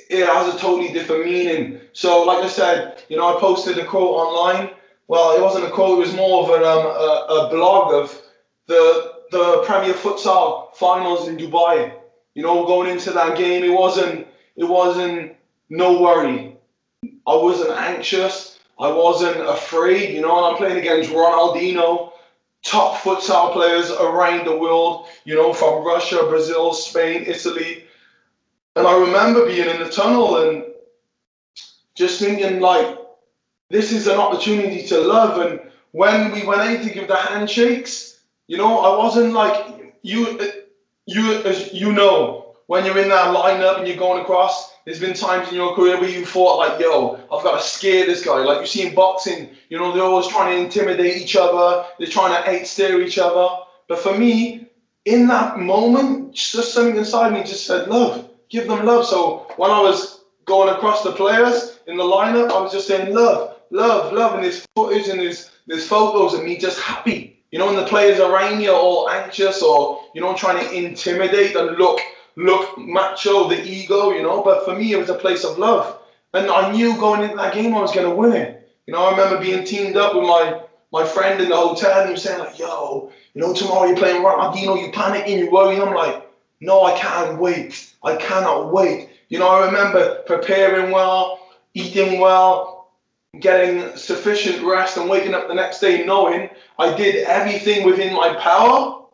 [0.09, 1.81] it has a totally different meaning.
[1.91, 4.69] So, like I said, you know, I posted a quote online.
[5.09, 8.21] Well, it wasn't a quote; it was more of an, um, a, a blog of
[8.67, 11.91] the the Premier Futsal finals in Dubai.
[12.33, 14.25] You know, going into that game, it wasn't
[14.55, 15.35] it wasn't
[15.69, 16.57] no worry.
[17.03, 18.59] I wasn't anxious.
[18.79, 22.13] I wasn't afraid, you know, I'm playing against Ronaldinho,
[22.63, 27.83] top futsal players around the world, you know, from Russia, Brazil, Spain, Italy.
[28.77, 30.63] And I remember being in the tunnel and
[31.93, 32.97] just thinking, like,
[33.69, 35.45] this is an opportunity to love.
[35.45, 35.59] And
[35.91, 40.39] when we went in to give the handshakes, you know, I wasn't like, you,
[41.05, 45.49] you, you know, when you're in that lineup and you're going across, there's been times
[45.49, 48.43] in your career where you thought like, yo, I've got to scare this guy.
[48.43, 51.83] Like you see in boxing, you know, they're always trying to intimidate each other.
[51.97, 53.47] They're trying to hate stare each other.
[53.87, 54.67] But for me,
[55.05, 59.07] in that moment, just something inside me just said, love, give them love.
[59.07, 63.15] So when I was going across the players in the lineup, I was just saying,
[63.15, 64.35] love, love, love.
[64.35, 67.41] And there's footage and there's, there's photos of me just happy.
[67.51, 71.75] You know, when the players are all anxious or, you know, trying to intimidate and
[71.79, 71.99] look
[72.35, 74.43] look macho, the ego, you know.
[74.43, 75.99] But for me, it was a place of love,
[76.33, 78.69] and I knew going into that game I was going to win it.
[78.87, 80.61] You know, I remember being teamed up with my
[80.91, 83.97] my friend in the hotel, and he was saying like, "Yo, you know, tomorrow you're
[83.97, 86.27] playing Ronaldinho, you panicking, You're worrying." I'm like,
[86.61, 87.93] "No, I can't wait.
[88.03, 91.39] I cannot wait." You know, I remember preparing well,
[91.75, 92.91] eating well,
[93.39, 98.33] getting sufficient rest, and waking up the next day knowing I did everything within my
[98.35, 99.05] power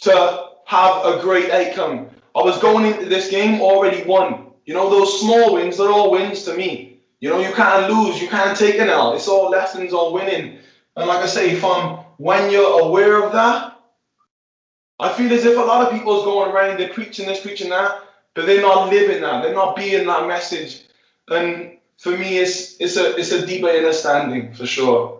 [0.00, 2.08] to have a great outcome.
[2.34, 4.46] I was going into this game already won.
[4.66, 7.00] You know, those small wins, they're all wins to me.
[7.20, 9.14] You know, you can't lose, you can't take an L.
[9.14, 10.58] It's all lessons on winning.
[10.96, 13.78] And like I say, from um, when you're aware of that,
[14.98, 17.70] I feel as if a lot of people is going around, they're preaching this, preaching
[17.70, 18.02] that,
[18.34, 19.42] but they're not living that.
[19.42, 20.84] They're not being that message.
[21.28, 25.19] And for me, it's it's a it's a deeper understanding for sure.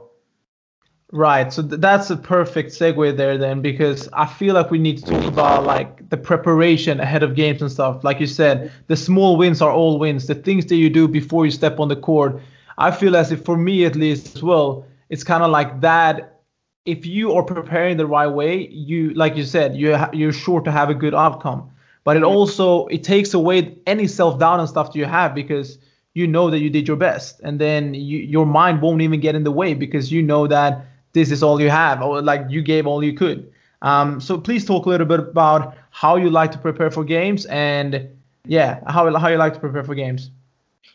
[1.12, 1.52] Right.
[1.52, 5.04] So th- that's a perfect segue there then because I feel like we need to
[5.04, 8.04] talk about like the preparation ahead of games and stuff.
[8.04, 10.28] Like you said, the small wins are all wins.
[10.28, 12.40] The things that you do before you step on the court.
[12.78, 16.42] I feel as if for me at least as well, it's kind of like that
[16.86, 20.60] if you are preparing the right way, you like you said, you ha- you're sure
[20.60, 21.70] to have a good outcome.
[22.04, 25.76] But it also it takes away any self-doubt and stuff that you have because
[26.14, 29.34] you know that you did your best and then you, your mind won't even get
[29.34, 32.62] in the way because you know that this is all you have or like you
[32.62, 33.52] gave all you could.
[33.82, 37.46] Um, so please talk a little bit about how you like to prepare for games
[37.46, 38.08] and
[38.46, 40.30] yeah how, how you like to prepare for games.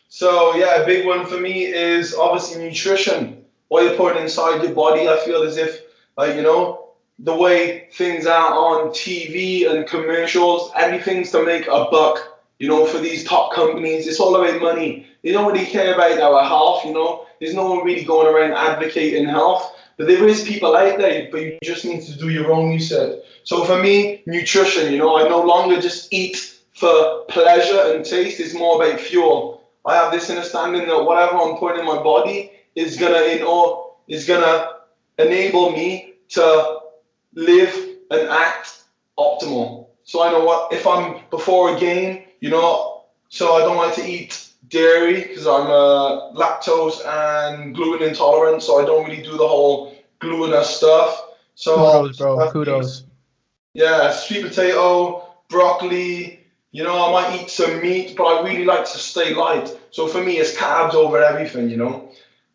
[0.08, 3.44] So yeah a big one for me is obviously nutrition.
[3.68, 5.82] What you're putting inside your body i feel as if
[6.16, 11.86] like you know the way things are on tv and commercials everything's to make a
[11.90, 15.06] buck you know for these top companies it's all about money.
[15.22, 17.26] They don't really care about our health you know.
[17.40, 21.40] There's no one really going around advocating health but there is people out there, but
[21.40, 23.22] you just need to do your own research.
[23.44, 28.38] So for me, nutrition, you know, I no longer just eat for pleasure and taste.
[28.40, 29.62] It's more about fuel.
[29.86, 33.94] I have this understanding that whatever I'm putting in my body is gonna in or
[34.08, 34.72] is gonna
[35.18, 36.78] enable me to
[37.34, 37.74] live
[38.10, 38.84] and act
[39.18, 39.86] optimal.
[40.04, 43.94] So I know what if I'm before a game, you know, so I don't like
[43.94, 49.36] to eat dairy because I'm uh, lactose and gluten intolerant, so I don't really do
[49.36, 51.22] the whole glutinous stuff.
[51.54, 52.50] So Kudos, bro.
[52.50, 53.04] Kudos.
[53.74, 56.40] Yeah, sweet potato, broccoli.
[56.72, 59.74] You know, I might eat some meat, but I really like to stay light.
[59.90, 61.70] So for me, it's carbs over everything.
[61.70, 62.10] You know.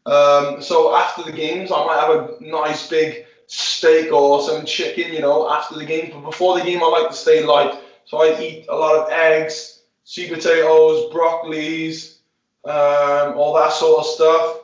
[0.05, 5.13] Um, so after the games, I might have a nice big steak or some chicken.
[5.13, 6.11] You know, after the game.
[6.13, 7.73] But before the game, I like to stay light.
[8.05, 9.70] So I eat a lot of eggs,
[10.11, 12.17] sweet potatoes, broccolis,
[12.65, 14.57] um, all that sort of stuff.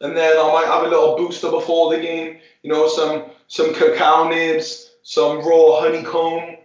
[0.00, 2.38] And then I might have a little booster before the game.
[2.64, 6.56] You know, some some cacao nibs, some raw honeycomb,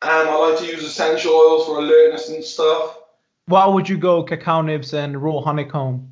[0.00, 2.98] and I like to use essential oils for alertness and stuff.
[3.44, 6.10] Why would you go cacao nibs and raw honeycomb?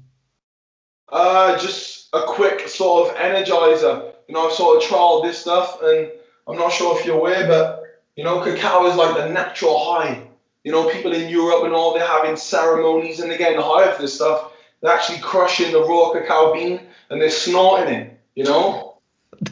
[1.08, 4.12] Uh, just a quick sort of energizer.
[4.28, 6.10] You know, I've sort of trialed this stuff, and
[6.46, 7.82] I'm not sure if you're aware, but
[8.14, 10.23] you know, cacao is like the natural high.
[10.64, 13.98] You know, people in Europe and all, they're having ceremonies and they're getting high off
[13.98, 14.52] this stuff.
[14.80, 18.20] They're actually crushing the raw cacao bean and they're snorting it.
[18.34, 18.98] You know.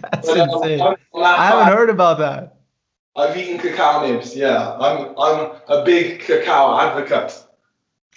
[0.01, 0.81] That's But, um, insane.
[0.81, 2.57] I'm- I'm that I haven't heard about that.
[3.15, 4.35] I've eaten cacao nibs.
[4.35, 7.39] Yeah, I'm I'm a big cacao advocate.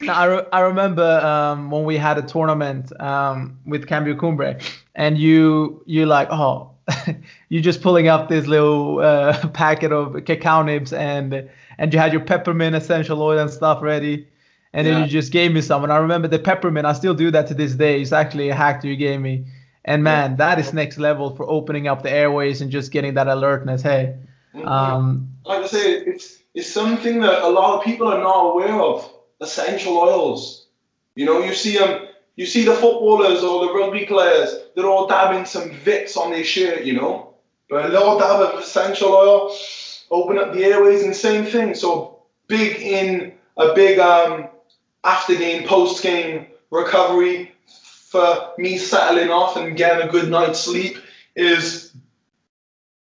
[0.09, 4.57] I, re- I remember um, when we had a tournament um, with Cambio Cumbre,
[4.95, 6.71] and you you like oh
[7.49, 12.11] you just pulling up this little uh, packet of cacao nibs and and you had
[12.13, 14.27] your peppermint essential oil and stuff ready,
[14.73, 15.03] and then Yeah.
[15.05, 15.83] you just gave me some.
[15.83, 16.85] And I remember the peppermint.
[16.85, 18.01] I still do that to this day.
[18.01, 19.45] It's actually a hack that you gave me,
[19.83, 23.27] and man, that is next level for opening up the airways and just getting that
[23.27, 23.81] alertness.
[23.81, 24.15] Hey,
[24.63, 28.79] um, like I say, it's it's something that a lot of people are not aware
[28.79, 29.11] of.
[29.41, 30.67] Essential oils.
[31.15, 32.04] You know, you see them.
[32.35, 34.55] You see the footballers or the rugby players.
[34.75, 36.83] They're all dabbing some Vicks on their shirt.
[36.83, 37.33] You know,
[37.69, 39.55] but a little dab of essential oil,
[40.11, 41.73] open up the airways, and same thing.
[41.73, 44.49] So big in a big um,
[45.03, 47.53] after game, post game recovery
[48.09, 50.97] for me settling off and getting a good night's sleep
[51.35, 51.93] is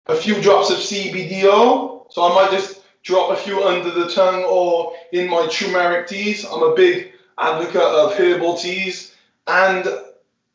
[0.06, 2.06] a few drops of CBD oil.
[2.10, 6.44] So I might just drop a few under the tongue or in my turmeric teas.
[6.44, 9.13] I'm a big advocate of herbal teas.
[9.46, 9.86] And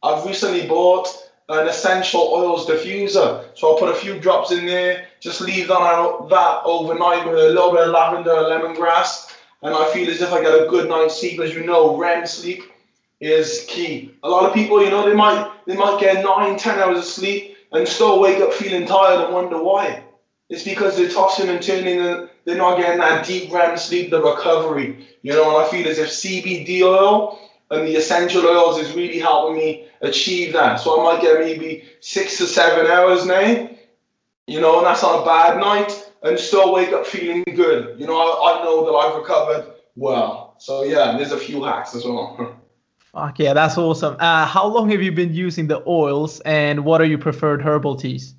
[0.04, 1.08] I've recently bought
[1.50, 3.46] an essential oils diffuser.
[3.56, 7.50] So I'll put a few drops in there, just leave that, that overnight with a
[7.50, 9.36] little bit of lavender and lemongrass.
[9.62, 11.40] And I feel as if I get a good night's sleep.
[11.40, 12.64] As you know, REM sleep
[13.20, 14.16] is key.
[14.24, 17.04] A lot of people, you know, they might they might get nine, ten hours of
[17.04, 20.04] sleep and still wake up feeling tired and wonder why.
[20.50, 24.22] It's because they're tossing and turning and they're not getting that deep REM sleep, the
[24.22, 25.08] recovery.
[25.22, 27.40] You know, and I feel as if CBD oil
[27.72, 30.78] and the essential oils is really helping me achieve that.
[30.78, 33.70] So I might get maybe six to seven hours now,
[34.48, 38.00] you know, and that's on a bad night, and still wake up feeling good.
[38.00, 40.56] You know, I, I know that I've recovered well.
[40.58, 42.60] So yeah, there's a few hacks as well.
[43.14, 44.16] fuck yeah, that's awesome.
[44.20, 47.96] Uh, how long have you been using the oils, and what are your preferred herbal
[47.96, 48.36] teas?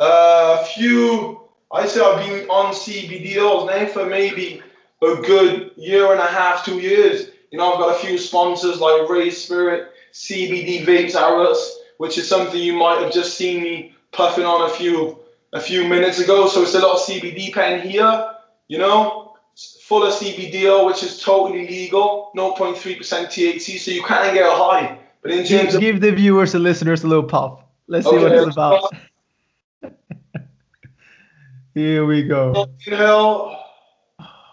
[0.00, 1.40] A few,
[1.72, 4.62] I say I've been on CBD oils now for maybe
[5.02, 7.30] a good year and a half, two years.
[7.50, 12.28] You know, I've got a few sponsors like Ray Spirit, CBD Vapes Arrows, which is
[12.28, 15.18] something you might have just seen me puffing on a few
[15.52, 16.48] a few minutes ago.
[16.48, 18.32] So it's a little CBD pen here,
[18.68, 19.36] you know,
[19.82, 24.54] full of CBD oil, which is totally legal, 0.3% THC, so you can get a
[24.54, 24.98] high.
[25.22, 27.62] But in terms Give, of give the viewers and listeners a little puff.
[27.86, 28.92] Let's see what it's about.
[31.74, 32.68] Here we go.
[32.86, 33.56] inhale,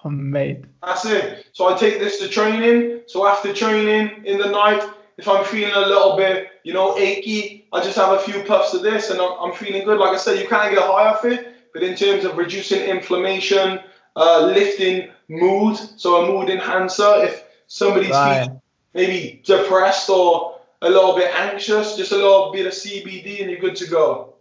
[0.05, 0.65] Oh, mate.
[0.83, 1.47] That's it.
[1.51, 3.01] So I take this to training.
[3.07, 4.87] So after training in the night,
[5.17, 8.75] if I'm feeling a little bit, you know, achy, I just have a few puffs
[8.75, 9.97] of this and I'm, I'm feeling good.
[9.97, 13.79] Like I said, you can't get high off it, but in terms of reducing inflammation,
[14.15, 18.47] uh, lifting mood, so a mood enhancer, if somebody's Right.
[18.93, 23.59] maybe depressed or a little bit anxious, just a little bit of CBD and you're
[23.59, 24.35] good to go.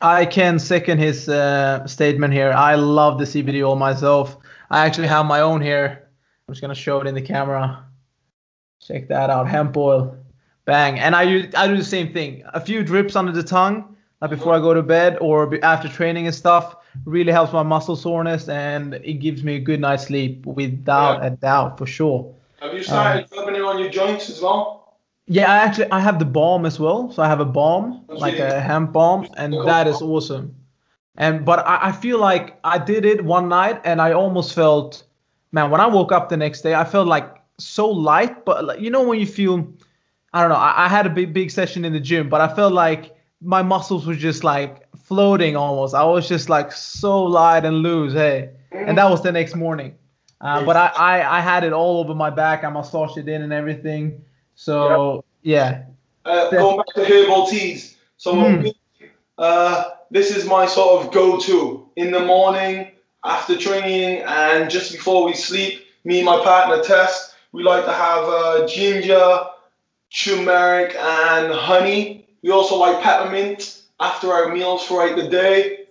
[0.00, 2.52] I can second his uh, statement here.
[2.52, 4.36] I love the CBD oil myself.
[4.70, 6.08] I actually have my own here.
[6.48, 7.84] I'm just gonna show it in the camera.
[8.80, 10.16] Check that out, hemp oil.
[10.66, 10.98] Bang.
[10.98, 12.42] And I use, I do the same thing.
[12.54, 16.26] A few drips under the tongue, like before I go to bed or after training
[16.26, 16.76] and stuff.
[17.04, 21.26] Really helps my muscle soreness and it gives me a good night's sleep without Yeah.
[21.26, 22.34] a doubt for sure.
[22.60, 24.96] Have you started um, rubbing it on your joints as well?
[25.26, 27.10] Yeah, I actually I have the balm as well.
[27.10, 30.54] So I have a balm, That's like really a hemp balm, and that is awesome.
[31.16, 35.04] And but I, I feel like I did it one night and I almost felt,
[35.52, 38.44] man, when I woke up the next day, I felt like so light.
[38.44, 39.66] But like, you know when you feel,
[40.32, 42.48] I don't know, I, I had a big big session in the gym, but I
[42.54, 45.94] felt like my muscles were just like floating almost.
[45.94, 48.12] I was just like so light and loose.
[48.14, 49.94] Hey, and that was the next morning.
[50.40, 52.64] Uh, but I, I I had it all over my back.
[52.64, 54.20] I massaged it in and everything.
[54.56, 55.84] So yeah,
[56.24, 57.96] Uh, going back to herbal teas.
[58.16, 58.72] So Mm.
[59.38, 59.84] uh,
[60.14, 62.92] this is my sort of go-to in the morning
[63.24, 65.84] after training and just before we sleep.
[66.04, 69.40] Me and my partner Tess, we like to have uh, ginger,
[70.14, 72.28] turmeric, and honey.
[72.44, 75.86] We also like peppermint after our meals throughout the day.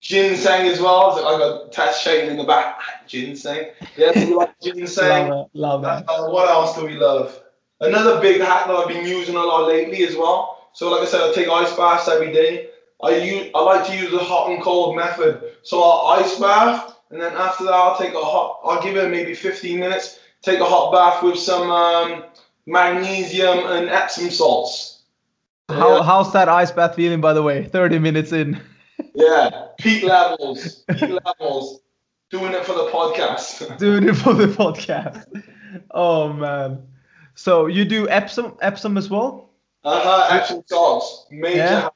[0.00, 1.12] Ginseng as well.
[1.24, 2.80] I got Tess shaking in the back.
[3.06, 3.68] Ginseng.
[3.96, 5.28] Yes, we like ginseng.
[5.28, 6.04] love it, love that.
[6.08, 7.40] Uh, what else do we love?
[7.80, 10.68] Another big hack that I've been using a lot lately as well.
[10.72, 12.70] So, like I said, I take ice baths every day.
[13.02, 15.42] I use I like to use the hot and cold method.
[15.62, 18.60] So I'll ice bath, and then after that, I'll take a hot.
[18.64, 20.20] I'll give it maybe 15 minutes.
[20.42, 22.24] Take a hot bath with some um,
[22.66, 25.02] magnesium and Epsom salts.
[25.68, 26.02] How Yeah.
[26.02, 27.64] how's that ice bath feeling by the way?
[27.64, 28.60] 30 minutes in.
[29.14, 31.80] Yeah, peak levels, peak levels.
[32.30, 33.76] Doing it for the podcast.
[33.78, 35.24] Doing it for the podcast.
[35.90, 36.86] Oh man.
[37.34, 39.50] So you do Epsom Epsom as well?
[39.84, 41.56] Uh-huh, Epsom salts, major.
[41.56, 41.88] Yeah.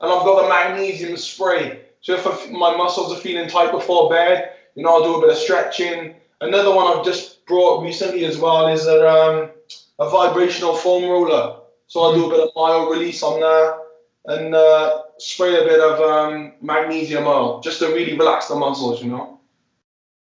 [0.00, 1.80] And I've got the magnesium spray.
[2.00, 5.20] So if I my muscles are feeling tight before bed, you know, I'll do a
[5.20, 6.14] bit of stretching.
[6.40, 9.50] Another one I've just brought recently as well is a, um,
[9.98, 11.60] a vibrational foam roller.
[11.86, 13.78] So I'll do a bit of mild release on there
[14.26, 19.02] and uh, spray a bit of um, magnesium oil just to really relax the muscles,
[19.02, 19.40] you know.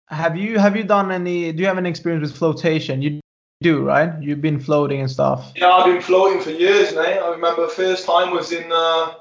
[0.08, 3.00] Have you have you done any do you have any experience with flotation?
[3.00, 3.20] You
[3.62, 4.12] do, right?
[4.20, 5.52] You've been floating and stuff.
[5.56, 7.18] Yeah, I've been floating for years mate.
[7.18, 9.14] I remember first time was in, uh,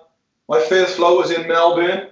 [0.51, 2.09] my first flow was in Melbourne.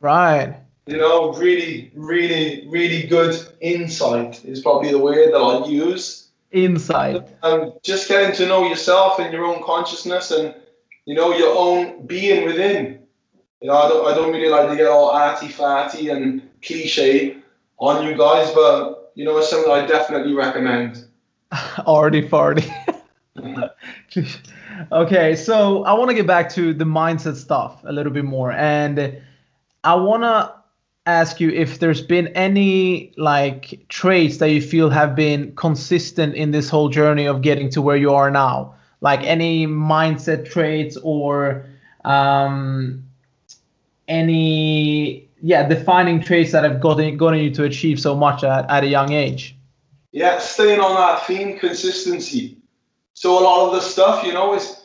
[0.00, 0.54] Right.
[0.86, 6.28] You know, really, really, really good insight is probably the word that I'll use.
[6.50, 7.24] Inside.
[7.42, 10.54] Um, just getting to know yourself and your own consciousness and,
[11.06, 13.00] you know, your own being within.
[13.62, 17.38] You know, I don't, I don't really like to get all arty-farty and cliche
[17.78, 21.06] on you guys, but, you know, it's something I definitely recommend.
[21.78, 22.70] Already farty.
[24.92, 28.52] okay, so I want to get back to the mindset stuff a little bit more,
[28.52, 29.20] and
[29.84, 30.54] I want to
[31.06, 36.50] ask you if there's been any like traits that you feel have been consistent in
[36.50, 41.64] this whole journey of getting to where you are now, like any mindset traits or
[42.04, 43.02] um,
[44.06, 48.84] any yeah defining traits that have gotten gotten you to achieve so much at, at
[48.84, 49.56] a young age.
[50.12, 52.57] Yeah, staying on that theme, consistency.
[53.18, 54.80] So a lot of the stuff, you know, is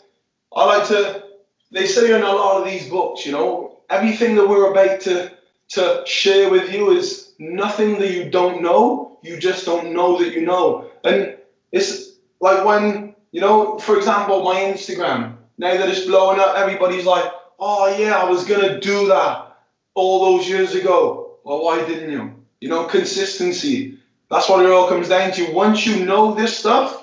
[0.55, 1.23] I like to.
[1.69, 5.31] They say in a lot of these books, you know, everything that we're about to
[5.75, 9.19] to share with you is nothing that you don't know.
[9.21, 11.38] You just don't know that you know, and
[11.71, 15.38] it's like when you know, for example, my Instagram.
[15.59, 19.57] Now that it's blowing up, everybody's like, "Oh yeah, I was gonna do that
[19.93, 22.34] all those years ago." Well, why didn't you?
[22.61, 23.99] You know, consistency.
[24.31, 25.53] That's what it all comes down to.
[25.53, 27.03] Once you know this stuff,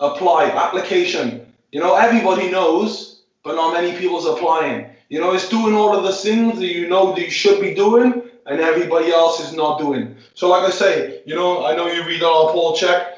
[0.00, 1.52] apply application.
[1.72, 4.90] You know, everybody knows, but not many people's applying.
[5.08, 7.74] You know, it's doing all of the things that you know that you should be
[7.74, 10.16] doing, and everybody else is not doing.
[10.34, 13.14] So, like I say, you know, I know you read all Paul Chek.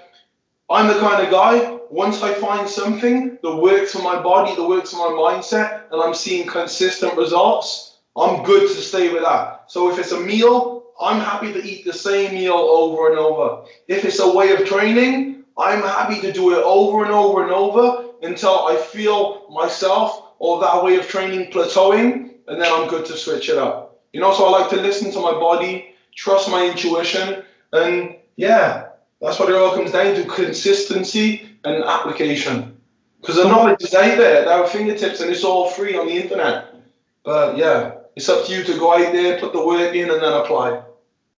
[0.69, 1.79] I'm the kind of guy.
[1.91, 6.03] Once I find something that works for my body, that works for my mindset, and
[6.03, 9.65] I'm seeing consistent results, I'm good to stay with that.
[9.69, 13.65] So if it's a meal, I'm happy to eat the same meal over and over.
[13.89, 17.53] If it's a way of training, I'm happy to do it over and over and
[17.53, 23.07] over until I feel myself or that way of training plateauing, and then I'm good
[23.07, 24.01] to switch it up.
[24.13, 28.89] You know, so I like to listen to my body, trust my intuition, and yeah,
[29.21, 32.77] that's what it all comes down to consistency and application.
[33.21, 36.17] Because the knowledge is out there at our fingertips and it's all free on the
[36.17, 36.75] internet.
[37.23, 40.21] But yeah, it's up to you to go out there, put the work in, and
[40.21, 40.83] then apply.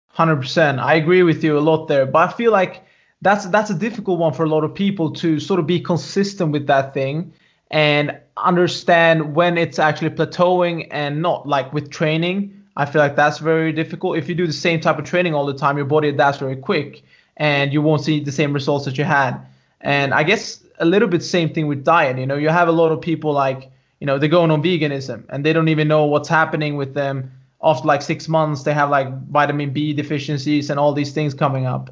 [0.08, 0.80] Hundred percent.
[0.80, 2.84] I agree with you a lot there, but I feel like
[3.24, 6.52] that's that's a difficult one for a lot of people to sort of be consistent
[6.52, 7.32] with that thing
[7.70, 11.48] and understand when it's actually plateauing and not.
[11.48, 14.18] Like with training, I feel like that's very difficult.
[14.18, 16.56] If you do the same type of training all the time, your body adapts very
[16.56, 17.02] quick,
[17.38, 19.40] and you won't see the same results that you had.
[19.80, 22.18] And I guess a little bit same thing with diet.
[22.18, 23.70] You know, you have a lot of people like
[24.00, 27.32] you know they're going on veganism and they don't even know what's happening with them
[27.62, 31.64] after like six months they have like vitamin b deficiencies and all these things coming
[31.64, 31.90] up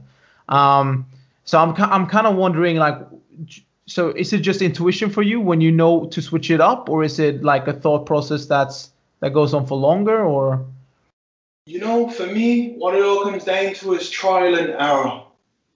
[0.48, 1.06] um,
[1.44, 2.98] so i'm, I'm kind of wondering like
[3.86, 7.02] so is it just intuition for you when you know to switch it up or
[7.04, 8.90] is it like a thought process that's
[9.20, 10.64] that goes on for longer or
[11.66, 15.22] You know, for me, what it all comes down to is trial and error.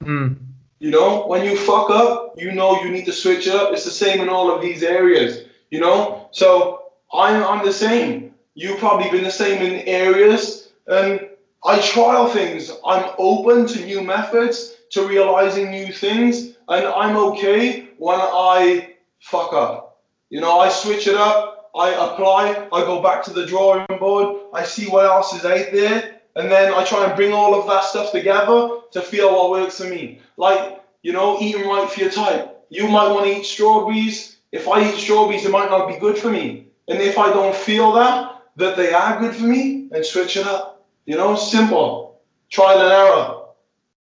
[0.03, 0.35] mm,
[0.81, 3.73] You know, when you fuck up, you know you need to switch up.
[3.73, 5.47] It's the same in all of these areas.
[5.71, 8.35] You know, so I'm, I'm the same.
[8.55, 10.73] You've probably been the same in areas.
[10.89, 11.21] And
[11.64, 12.71] I trial things.
[12.85, 16.57] I'm open to new methods, to realizing new things.
[16.68, 20.03] And I'm okay when I fuck up.
[20.30, 21.70] You know, I switch it up.
[21.76, 22.68] I apply.
[22.72, 24.42] I go back to the drawing board.
[24.53, 26.20] I see what else is out there.
[26.34, 29.78] And then I try and bring all of that stuff together to feel what works
[29.78, 30.20] for me.
[30.36, 32.64] Like, you know, eating right for your type.
[32.70, 34.38] You might want to eat strawberries.
[34.51, 36.68] If I eat strawberries, it might not be good for me.
[36.88, 40.47] And if I don't feel that, that they are good for me, then switch it
[40.47, 40.86] up.
[41.05, 42.20] You know, simple.
[42.51, 43.45] Trial and error.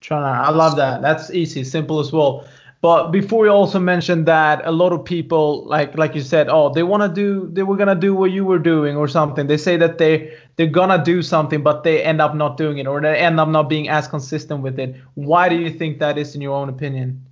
[0.02, 0.46] Trial and error.
[0.46, 1.02] I love that.
[1.02, 2.46] That's easy, simple as well.
[2.82, 6.74] But before you also mentioned that a lot of people, like like you said, oh,
[6.74, 9.46] they want to do, they were gonna do what you were doing or something.
[9.46, 12.88] They say that they they're gonna do something, but they end up not doing it,
[12.88, 14.96] or they end up not being as consistent with it.
[15.14, 17.24] Why do you think that is, in your own opinion?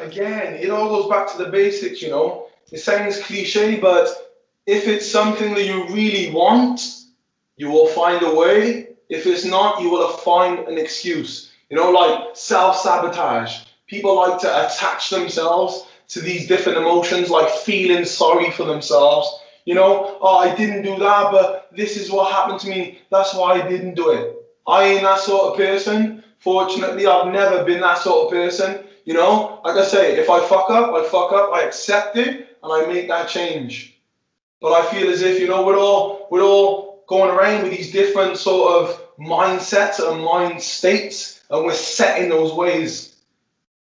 [0.00, 2.00] Again, it all goes back to the basics.
[2.00, 4.08] You know, it sounds cliche, but
[4.66, 6.80] if it's something that you really want,
[7.58, 8.93] you will find a way.
[9.14, 11.52] If it's not, you will find an excuse.
[11.70, 13.64] You know, like self sabotage.
[13.86, 19.40] People like to attach themselves to these different emotions, like feeling sorry for themselves.
[19.64, 22.98] You know, oh, I didn't do that, but this is what happened to me.
[23.10, 24.36] That's why I didn't do it.
[24.66, 26.24] I ain't that sort of person.
[26.38, 28.84] Fortunately, I've never been that sort of person.
[29.04, 32.56] You know, like I say, if I fuck up, I fuck up, I accept it,
[32.62, 33.98] and I make that change.
[34.60, 37.92] But I feel as if, you know, we're all we're all going around with these
[37.92, 43.16] different sort of mindsets and mind states, and we're set in those ways.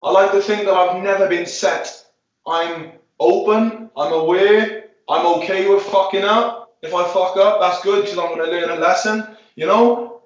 [0.04, 2.06] I like to think that I've never been set.
[2.48, 6.76] I'm open, I'm aware, I'm okay with fucking up.
[6.82, 9.38] If I fuck up, that's good because I'm going to learn a lesson.
[9.56, 10.22] You know,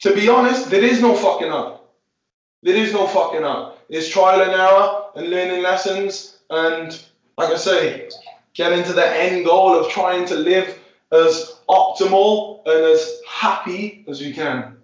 [0.00, 1.94] to be honest, there is no fucking up.
[2.62, 3.84] There is no fucking up.
[3.88, 6.38] It's trial and error and learning lessons.
[6.50, 6.98] And
[7.36, 8.08] like I say,
[8.54, 10.77] getting to the end goal of trying to live
[11.12, 14.76] as optimal and as happy as you can.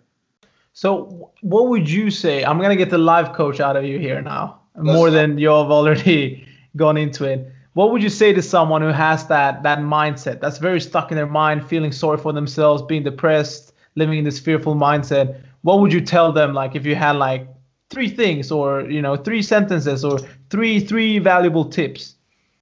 [0.73, 2.45] So, what would you say?
[2.45, 6.47] I'm gonna get the life coach out of you here now, more than you've already
[6.77, 7.51] gone into it.
[7.75, 11.17] What would you say to someone who has that that mindset that's very stuck in
[11.17, 15.41] their mind, feeling sorry for themselves, being depressed, living in this fearful mindset?
[15.63, 16.55] What would you tell them?
[16.55, 17.47] Like, if you had like
[17.91, 20.19] three things, or you know, three sentences, or
[20.51, 22.17] three three valuable tips.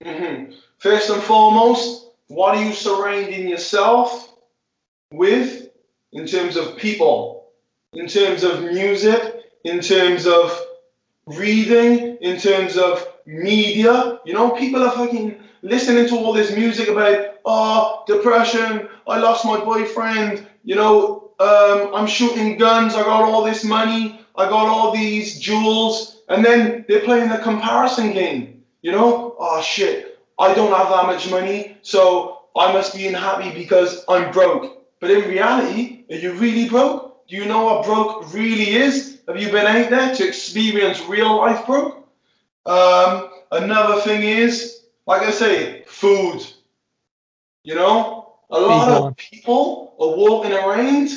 [0.04, 0.52] Mm-hmm.
[0.78, 2.01] First and foremost,
[2.34, 4.34] what are you surrounding yourself
[5.12, 5.68] with
[6.12, 7.50] in terms of people,
[7.92, 10.58] in terms of music, in terms of
[11.26, 14.18] reading, in terms of media?
[14.24, 19.44] You know, people are fucking listening to all this music about, oh, depression, I lost
[19.44, 24.68] my boyfriend, you know, um, I'm shooting guns, I got all this money, I got
[24.68, 28.64] all these jewels, and then they're playing the comparison game.
[28.80, 30.11] You know, oh shit,
[30.42, 34.82] I don't have that much money, so I must be unhappy because I'm broke.
[34.98, 37.28] But in reality, are you really broke?
[37.28, 39.20] Do you know what broke really is?
[39.28, 42.08] Have you been out there to experience real life broke?
[42.66, 46.44] Um, another thing is, like I say, food.
[47.62, 51.08] You know, a lot of people are walking around.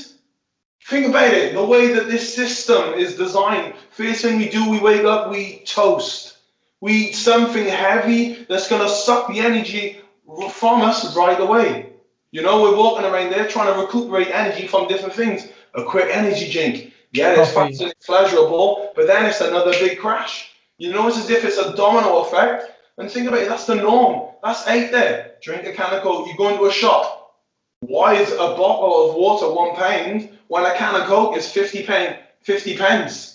[0.85, 3.73] Think about it, the way that this system is designed.
[3.89, 6.34] First thing we do, we wake up, we toast.
[6.81, 9.99] We eat something heavy that's going to suck the energy
[10.51, 11.93] from us right away.
[12.31, 15.47] You know, we're walking around there trying to recuperate energy from different things.
[15.73, 16.93] A quick energy drink.
[17.11, 20.51] Yeah, it's fast and pleasurable, but then it's another big crash.
[20.77, 22.71] You know, it's as if it's a domino effect.
[22.97, 24.31] And think about it, that's the norm.
[24.43, 25.35] That's out there.
[25.41, 26.27] Drink a can of Coke.
[26.27, 27.33] You go into a shop.
[27.81, 31.85] Why is a bottle of water one pound when a can of Coke is 50
[31.85, 33.34] pound, 50 pence?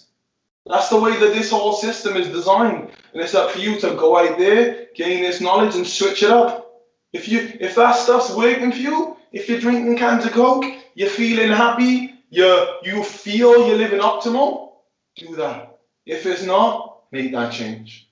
[0.71, 2.91] That's the way that this whole system is designed.
[3.13, 6.31] And it's up for you to go out there, gain this knowledge and switch it
[6.31, 6.85] up.
[7.13, 10.65] If you if that stuff's working for you, if you're drinking cans of Coke,
[10.95, 14.75] you're feeling happy, you you feel you're living optimal,
[15.17, 15.81] do that.
[16.07, 18.09] If it's not, make that change.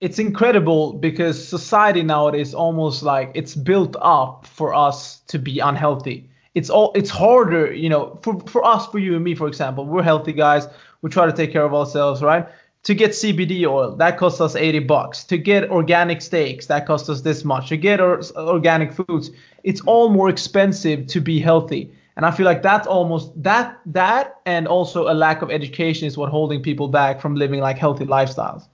[0.00, 6.30] It's incredible because society nowadays almost like it's built up for us to be unhealthy.
[6.56, 9.86] It's all it's harder, you know, for, for us, for you and me, for example,
[9.86, 10.66] we're healthy guys
[11.02, 12.46] we try to take care of ourselves, right?
[12.84, 15.24] To get CBD oil, that costs us 80 bucks.
[15.24, 17.68] To get organic steaks, that costs us this much.
[17.70, 19.30] To get organic foods,
[19.64, 21.92] it's all more expensive to be healthy.
[22.16, 26.16] And I feel like that's almost that that and also a lack of education is
[26.16, 28.66] what holding people back from living like healthy lifestyles.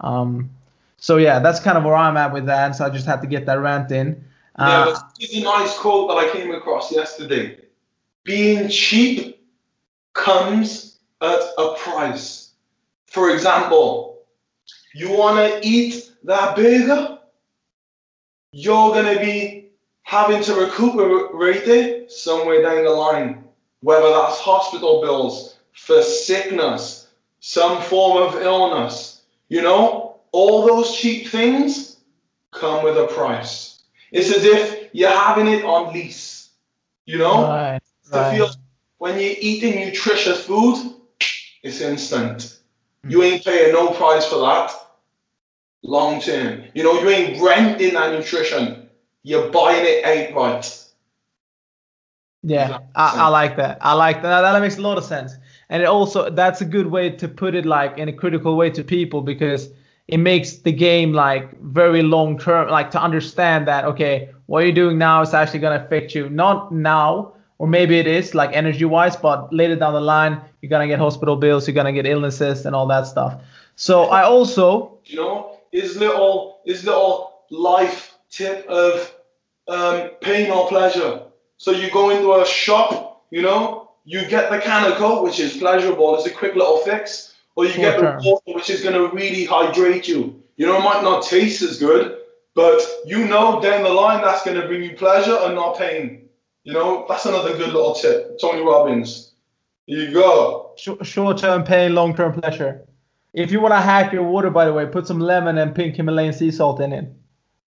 [0.00, 0.50] Um,
[0.98, 2.76] so yeah, that's kind of where I'm at with that.
[2.76, 4.22] So I just had to get that rant in.
[4.56, 7.58] Uh, yeah, it's a nice quote that I came across yesterday.
[8.24, 9.42] Being cheap
[10.12, 10.93] comes
[11.24, 12.52] at a price.
[13.06, 14.22] For example,
[14.94, 17.18] you want to eat that burger?
[18.52, 19.70] You're going to be
[20.02, 23.44] having to recuperate it somewhere down the line,
[23.80, 27.08] whether that's hospital bills, for sickness,
[27.40, 31.96] some form of illness, you know, all those cheap things
[32.52, 33.82] come with a price.
[34.12, 36.50] It's as if you're having it on lease,
[37.06, 37.48] you know?
[37.48, 37.80] Right.
[38.12, 38.56] Right.
[38.98, 40.94] when you're eating nutritious food,
[41.64, 42.58] it's instant.
[43.02, 43.10] Hmm.
[43.10, 44.70] You ain't paying no price for that
[45.82, 46.64] long term.
[46.74, 48.88] You know, you ain't renting that nutrition.
[49.24, 50.80] You're buying it outright.
[52.42, 53.78] Yeah, Does that make I, I like that.
[53.80, 54.42] I like that.
[54.42, 55.32] That makes a lot of sense.
[55.70, 58.68] And it also that's a good way to put it like in a critical way
[58.70, 59.70] to people because
[60.08, 64.74] it makes the game like very long term, like to understand that okay, what you're
[64.74, 66.28] doing now is actually gonna affect you.
[66.28, 67.32] Not now,
[67.64, 70.98] or maybe it is like energy wise, but later down the line you're gonna get
[70.98, 73.40] hospital bills, you're gonna get illnesses and all that stuff.
[73.74, 79.14] So I also You know, his little his little life tip of
[79.66, 81.22] um, pain or pleasure.
[81.56, 85.40] So you go into a shop, you know, you get the can of Coke, which
[85.40, 88.94] is pleasurable, it's a quick little fix, or you get the water, which is going
[88.94, 90.42] to really hydrate you.
[90.58, 92.18] You know, it might not taste as good,
[92.54, 96.23] but you know down the line that's going to bring you pleasure and not pain.
[96.64, 98.38] You know, that's another good little tip.
[98.40, 99.32] Tony Robbins.
[99.86, 100.74] Here you go.
[100.76, 102.86] short term pain, long term pleasure.
[103.34, 105.96] If you want to hack your water, by the way, put some lemon and pink
[105.96, 107.12] Himalayan sea salt in it.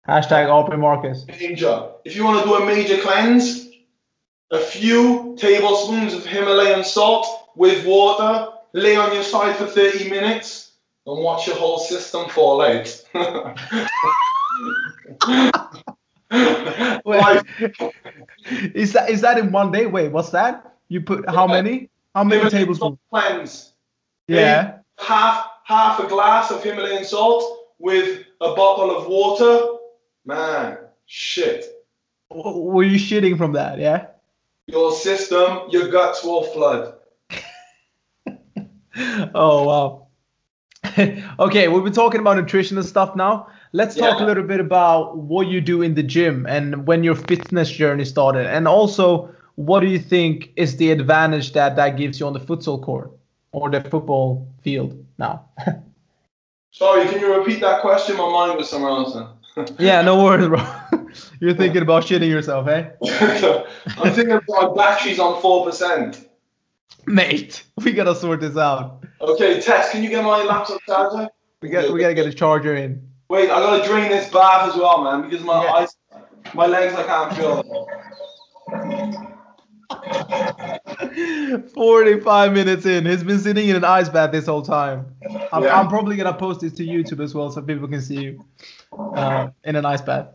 [0.07, 1.23] Hashtag RP Marcus.
[1.23, 1.89] Danger.
[2.03, 3.69] If you want to do a major cleanse,
[4.51, 7.25] a few tablespoons of Himalayan salt
[7.55, 10.71] with water, lay on your side for 30 minutes,
[11.05, 13.05] and watch your whole system fall out.
[17.05, 17.45] Like,
[18.73, 19.85] is that is that in one day?
[19.85, 20.77] Wait, what's that?
[20.87, 21.89] You put how many?
[22.15, 22.97] How many Himalayan tablespoons?
[23.09, 23.73] cleanse.
[24.27, 24.79] Yeah.
[24.97, 27.43] Half half a glass of Himalayan salt
[27.79, 29.77] with a bottle of water.
[30.25, 31.65] Man, shit.
[32.29, 33.79] W- Were you shitting from that?
[33.79, 34.07] Yeah.
[34.67, 36.95] Your system, your guts will flood.
[39.33, 40.07] Oh wow.
[41.39, 43.47] okay, we've been talking about nutrition and stuff now.
[43.73, 47.15] Let's talk a little bit about what you do in the gym and when your
[47.15, 52.19] fitness journey started, and also what do you think is the advantage that that gives
[52.19, 53.11] you on the futsal court
[53.53, 55.45] or the football field now?
[56.71, 58.17] Sorry, can you repeat that question?
[58.17, 59.75] My mind was somewhere else then.
[59.79, 61.09] yeah, no worries, bro.
[61.39, 62.89] You're thinking about shitting yourself, eh?
[63.97, 66.25] I'm thinking about batteries on 4%.
[67.05, 69.03] Mate, we gotta sort this out.
[69.19, 71.29] Okay, Tess, can you get my laptop charger?
[71.61, 73.10] We got we gotta get a charger in.
[73.31, 75.71] Wait, I gotta drain this bath as well, man, because my Yeah.
[75.71, 75.95] eyes,
[76.53, 77.63] my legs, I can't feel.
[81.73, 83.05] 45 minutes in.
[83.05, 85.15] He's been sitting in an ice bath this whole time.
[85.53, 85.79] I'm, Yeah.
[85.79, 88.45] I'm probably gonna post this to YouTube as well so people can see you
[89.15, 90.27] uh, in an ice bath.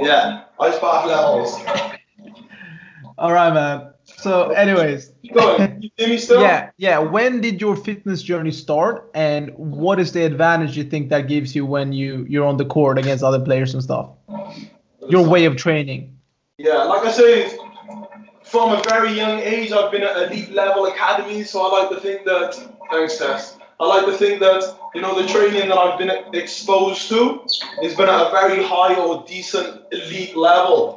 [0.00, 1.56] Yeah, ice bath levels.
[3.16, 3.91] All right, man.
[4.04, 5.82] So, anyways, Keep going.
[5.82, 6.40] You hear me still?
[6.40, 6.98] yeah, yeah.
[6.98, 11.54] When did your fitness journey start, and what is the advantage you think that gives
[11.54, 14.10] you when you you're on the court against other players and stuff?
[15.08, 16.16] Your way of training.
[16.58, 17.56] Yeah, like I say,
[18.44, 22.00] from a very young age, I've been at elite level academies, so I like to
[22.00, 22.54] think that.
[22.90, 23.56] Thanks, Tess.
[23.82, 27.44] I like to think that you know the training that I've been exposed to
[27.82, 30.96] has been at a very high or decent elite level.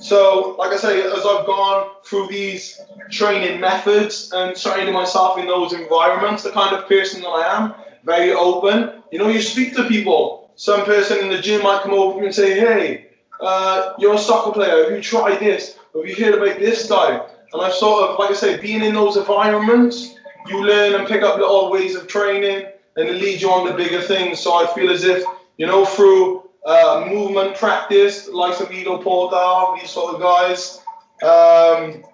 [0.00, 2.80] So, like I say, as I've gone through these
[3.12, 7.74] training methods and training myself in those environments, the kind of person that I am,
[8.02, 9.02] very open.
[9.12, 10.50] You know, you speak to people.
[10.56, 13.06] Some person in the gym might come over to and say, "Hey,
[13.40, 14.82] uh, you're a soccer player.
[14.82, 15.78] Have you tried this?
[15.94, 18.94] Have you heard about this guy?" And I've sort of, like I say, being in
[18.94, 20.15] those environments,
[20.48, 22.66] you learn and pick up little ways of training,
[22.96, 24.40] and it leads you on to bigger things.
[24.40, 25.24] So I feel as if,
[25.58, 30.80] you know, through uh, movement practice, like of Ido Portal, these sort of guys,
[31.22, 32.04] um,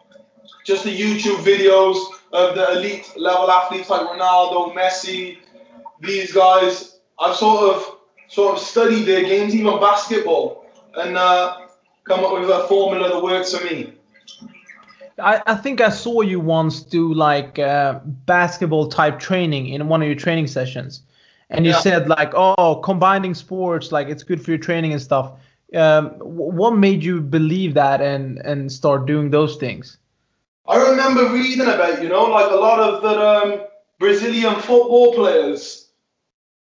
[0.67, 1.99] just the YouTube videos
[2.33, 5.39] of the elite level athletes like Ronaldo, Messi,
[6.01, 10.67] these guys, I've sort of sort of studied their games, even basketball,
[10.97, 11.67] and uh,
[12.05, 13.95] come up with a formula that works for me.
[15.19, 20.03] I, I think I saw you once do like uh, basketball type training in one
[20.03, 21.03] of your training sessions,
[21.51, 21.81] and you Yeah.
[21.81, 25.33] said like, oh, combining sports, like it's good for your training and stuff.
[25.75, 29.99] Um, what made you believe that and and start doing those things?
[30.67, 33.67] I remember reading about, you know, like a lot of the um,
[33.99, 35.91] Brazilian football players.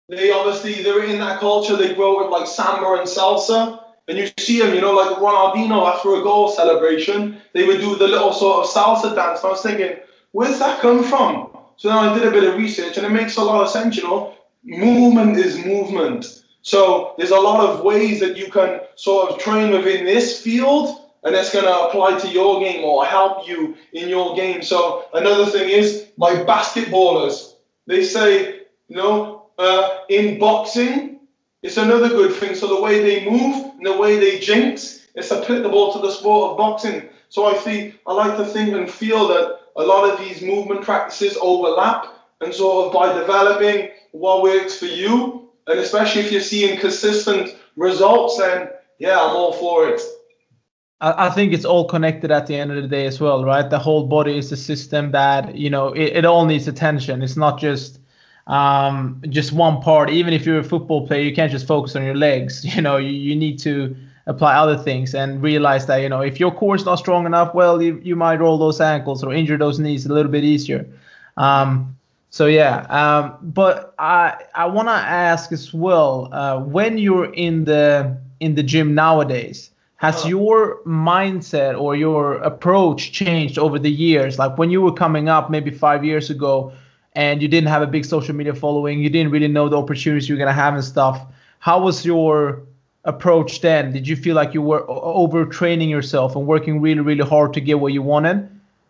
[0.09, 1.77] They obviously they're in that culture.
[1.77, 3.80] They grow up with like samba and salsa,
[4.11, 7.95] and you see them, you know, like Ronaldinho after a goal celebration, they would do
[7.95, 9.39] the little sort of salsa dance.
[9.39, 9.99] And I was thinking,
[10.33, 11.57] where's that come from?
[11.77, 13.97] So then I did a bit of research, and it makes a lot of sense.
[13.97, 14.35] You know,
[14.65, 16.43] movement is movement.
[16.63, 21.09] So there's a lot of ways that you can sort of train within this field,
[21.23, 24.61] and that's going to apply to your game or help you in your game.
[24.63, 27.55] So another thing is like basketballers,
[27.87, 31.10] they say, you know, uh, in boxing,
[31.63, 32.55] it's another good thing.
[32.55, 36.53] So the way they move and the way they jinx, it's applicable to the sport
[36.53, 37.09] of boxing.
[37.29, 40.83] So I think I like to think and feel that a lot of these movement
[40.83, 42.07] practices overlap,
[42.41, 47.57] and sort of by developing what works for you, and especially if you're seeing consistent
[47.77, 50.01] results, then yeah, I'm all for it.
[51.03, 53.69] I think it's all connected at the end of the day as well, right?
[53.69, 57.23] The whole body is a system that you know it, it all needs attention.
[57.23, 58.00] It's not just
[58.51, 60.11] um, just one part.
[60.11, 62.65] Even if you're a football player, you can't just focus on your legs.
[62.75, 63.97] You know, you, you need to
[64.27, 67.55] apply other things and realize that you know if your core is not strong enough,
[67.55, 70.87] well, you, you might roll those ankles or injure those knees a little bit easier.
[71.37, 71.97] Um,
[72.31, 77.65] so yeah, um, but I I want to ask as well uh, when you're in
[77.65, 84.39] the in the gym nowadays, has your mindset or your approach changed over the years?
[84.39, 86.73] Like when you were coming up maybe five years ago,
[87.15, 90.29] and you didn't have a big social media following, you didn't really know the opportunities
[90.29, 91.21] you're gonna have and stuff.
[91.59, 92.63] How was your
[93.05, 93.93] approach then?
[93.93, 97.81] Did you feel like you were overtraining yourself and working really, really hard to get
[97.81, 98.49] what you wanted?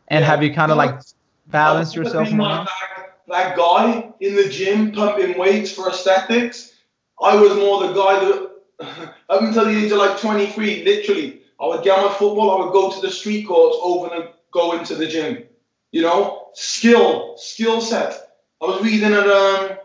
[0.08, 1.00] And yeah, have you kind of like
[1.48, 2.30] balanced yourself?
[2.30, 6.74] Like that, that guy in the gym pumping weights for aesthetics.
[7.22, 8.50] I was more the guy that
[9.28, 12.72] up until the age of like 23, literally, I would get my football, I would
[12.72, 15.44] go to the street courts over and go into the gym.
[15.92, 18.14] You know, skill, skill set.
[18.62, 19.78] I was reading at um,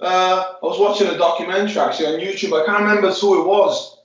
[0.00, 2.60] uh, I was watching a documentary actually on YouTube.
[2.60, 3.98] I can't remember who it was,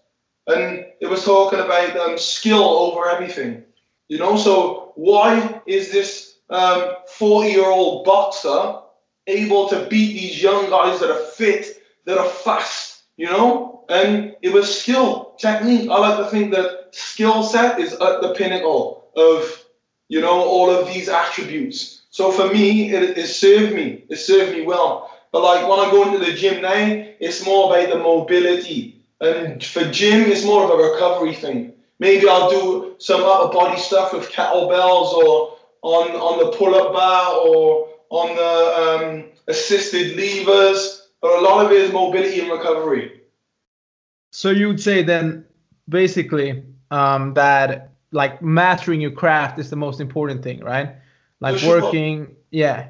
[0.48, 3.64] and it was talking about um, skill over everything.
[4.08, 8.80] You know, so why is this 40-year-old um, boxer
[9.28, 13.04] able to beat these young guys that are fit, that are fast?
[13.18, 15.90] You know, and it was skill, technique.
[15.90, 19.64] I like to think that skill set is at the pinnacle of
[20.10, 22.02] you know all of these attributes.
[22.10, 24.04] So for me, it, it served me.
[24.10, 25.12] It served me well.
[25.32, 29.04] But like when I go into the gym now, it's more about the mobility.
[29.20, 31.74] And for gym, it's more of a recovery thing.
[32.00, 37.36] Maybe I'll do some upper body stuff with kettlebells or on on the pull-up bar
[37.36, 41.10] or on the um, assisted levers.
[41.22, 43.22] But a lot of it is mobility and recovery.
[44.32, 45.46] So you would say then,
[45.90, 50.96] basically, um, that like mastering your craft is the most important thing, right?
[51.40, 51.82] Like sure.
[51.82, 52.90] working, yeah,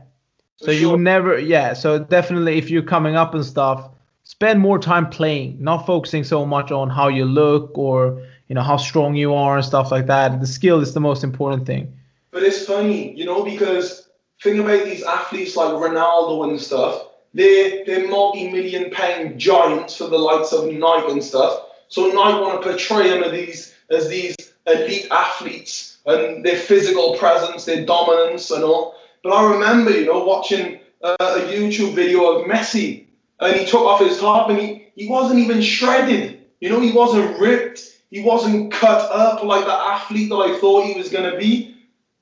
[0.57, 0.73] so sure.
[0.73, 1.73] you never, yeah.
[1.73, 3.91] So definitely, if you're coming up and stuff,
[4.23, 8.63] spend more time playing, not focusing so much on how you look or you know
[8.63, 10.39] how strong you are and stuff like that.
[10.39, 11.93] The skill is the most important thing.
[12.31, 14.09] But it's funny, you know, because
[14.41, 17.03] think about these athletes like Ronaldo and stuff.
[17.33, 21.61] They're they're multi-million pound giants for the likes of Nike and stuff.
[21.89, 24.35] So Nike want to portray them as these as these
[24.67, 28.95] elite athletes and their physical presence, their dominance and all.
[29.23, 33.05] But I remember, you know, watching uh, a YouTube video of Messi,
[33.39, 36.41] and he took off his top, and he, he wasn't even shredded.
[36.61, 37.81] You know, he wasn't ripped.
[38.09, 41.75] He wasn't cut up like the athlete that I thought he was going to be.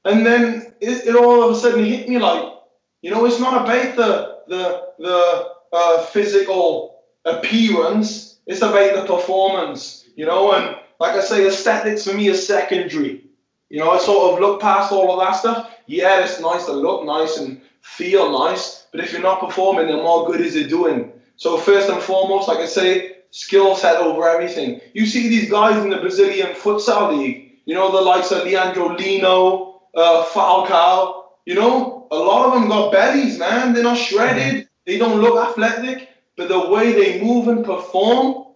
[0.04, 2.54] And then it, it, all of a sudden hit me like,
[3.02, 8.40] you know, it's not about the the the uh, physical appearance.
[8.48, 10.06] It's about the performance.
[10.16, 13.24] You know, and like I say, aesthetics for me is secondary.
[13.70, 16.74] You know, I sort of look past all of that stuff yeah, it's nice to
[16.74, 20.70] look nice and feel nice, but if you're not performing, then what good is it
[20.70, 21.12] doing?
[21.38, 24.82] So first and foremost, like I say, skill set over everything.
[24.94, 28.96] You see these guys in the Brazilian futsal league, you know, the likes of Leandro
[28.96, 33.74] Lino, uh, Falcao, you know, a lot of them got bellies, man.
[33.74, 34.54] They're not shredded.
[34.54, 34.68] Mm-hmm.
[34.86, 38.54] They don't look athletic, but the way they move and perform,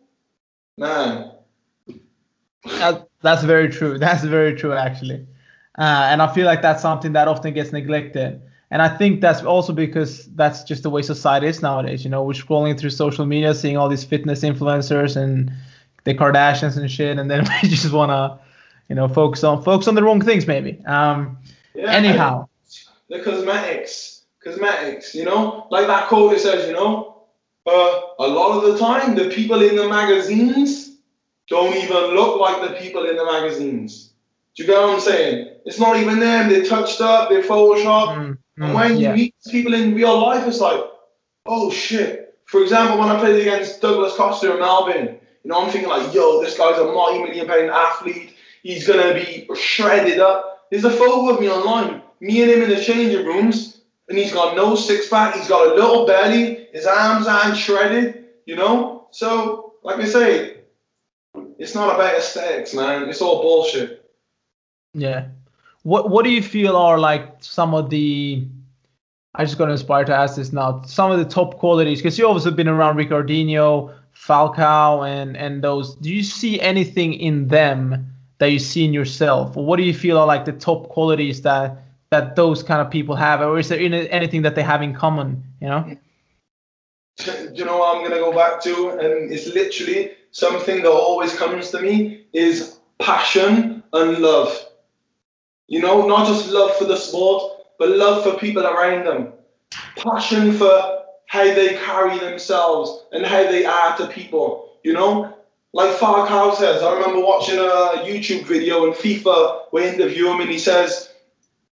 [0.77, 1.31] man.
[2.65, 3.97] That, that's very true.
[4.05, 5.25] That's very true, actually.
[5.77, 8.41] Uh, and I feel like that's something that often gets neglected.
[8.71, 12.03] And I think that's also because that's just the way society is nowadays.
[12.03, 15.51] You know, we're scrolling through social media, seeing all these fitness influencers and
[16.03, 18.39] the Kardashians and shit, and then we just want to,
[18.89, 20.83] you know, focus on focus on the wrong things maybe.
[20.85, 21.37] Um,
[21.73, 22.47] yeah, anyhow,
[23.09, 25.15] the cosmetics, cosmetics.
[25.15, 27.23] You know, like that quote it says, you know,
[27.65, 30.88] uh, a lot of the time the people in the magazines
[31.49, 34.13] don't even look like the people in the magazines.
[34.55, 35.55] Do you get what I'm saying?
[35.65, 36.49] It's not even them.
[36.49, 37.29] They're touched up.
[37.29, 38.17] They're photoshopped.
[38.17, 39.11] Mm, mm, and when yeah.
[39.11, 40.81] you meet people in real life, it's like,
[41.45, 42.35] oh shit.
[42.45, 46.13] For example, when I played against Douglas Costa in Melbourne, you know, I'm thinking like,
[46.13, 48.35] yo, this guy's a multi-million pound athlete.
[48.63, 50.67] He's gonna be shredded up.
[50.69, 54.33] There's a photo of me online, me and him in the changing rooms, and he's
[54.33, 55.35] got no six pack.
[55.35, 56.67] He's got a little belly.
[56.73, 58.25] His arms aren't shredded.
[58.45, 60.58] You know, So, like I say,
[61.59, 63.09] it's not about aesthetics, man.
[63.09, 64.09] It's all bullshit.
[64.93, 65.27] Yeah.
[65.83, 68.47] What What do you feel are like some of the?
[69.35, 70.81] I just got inspired to ask this now.
[70.83, 75.95] Some of the top qualities, because you also been around Ricardinho, Falcao, and and those.
[75.95, 78.07] Do you see anything in them
[78.39, 81.41] that you see in yourself, or what do you feel are like the top qualities
[81.41, 81.77] that
[82.09, 85.43] that those kind of people have, or is there anything that they have in common?
[85.61, 85.97] You know.
[87.17, 88.91] Do you know what I'm gonna go back to?
[88.91, 94.65] And it's literally something that always comes to me is passion and love.
[95.67, 99.33] You know, not just love for the sport, but love for people around them.
[99.95, 104.77] Passion for how they carry themselves and how they are to people.
[104.83, 105.37] You know,
[105.73, 110.49] like Falcao says, I remember watching a YouTube video and FIFA we interview him and
[110.49, 111.11] he says,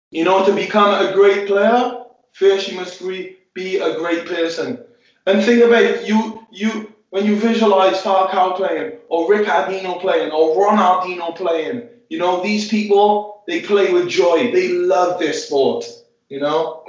[0.09, 4.83] you know, to become a great player, first you must be a great person.
[5.25, 10.55] And think about it, you you when you visualize Falcao playing or Ricardinho playing or
[10.55, 14.51] Ronaldinho playing, you know, these people they play with joy.
[14.51, 15.85] They love their sport,
[16.29, 16.83] you know?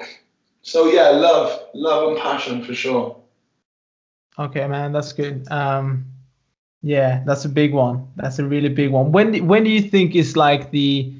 [0.62, 3.20] So yeah, love, love and passion for sure.
[4.39, 5.47] Okay, man, that's good.
[5.51, 6.07] Um
[6.81, 8.09] yeah, that's a big one.
[8.16, 9.12] That's a really big one.
[9.12, 11.12] When when do you think is like the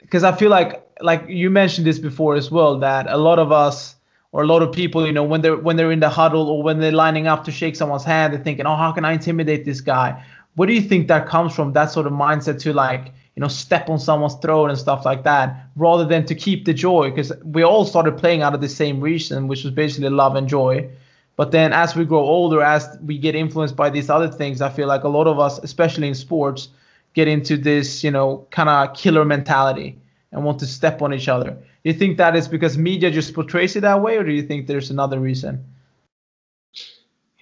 [0.00, 3.52] because I feel like like you mentioned this before as well that a lot of
[3.52, 3.94] us
[4.32, 6.62] or a lot of people, you know, when they're when they're in the huddle or
[6.62, 9.64] when they're lining up to shake someone's hand, they're thinking, "Oh, how can I intimidate
[9.64, 10.22] this guy?"
[10.56, 11.72] What do you think that comes from?
[11.72, 15.22] That sort of mindset to like, you know, step on someone's throat and stuff like
[15.24, 18.68] that, rather than to keep the joy, because we all started playing out of the
[18.68, 20.88] same reason, which was basically love and joy.
[21.36, 24.70] But then as we grow older, as we get influenced by these other things, I
[24.70, 26.68] feel like a lot of us, especially in sports,
[27.12, 29.98] get into this, you know, kind of killer mentality
[30.32, 31.56] and want to step on each other
[31.88, 34.66] you think that is because media just portrays it that way, or do you think
[34.66, 35.64] there's another reason?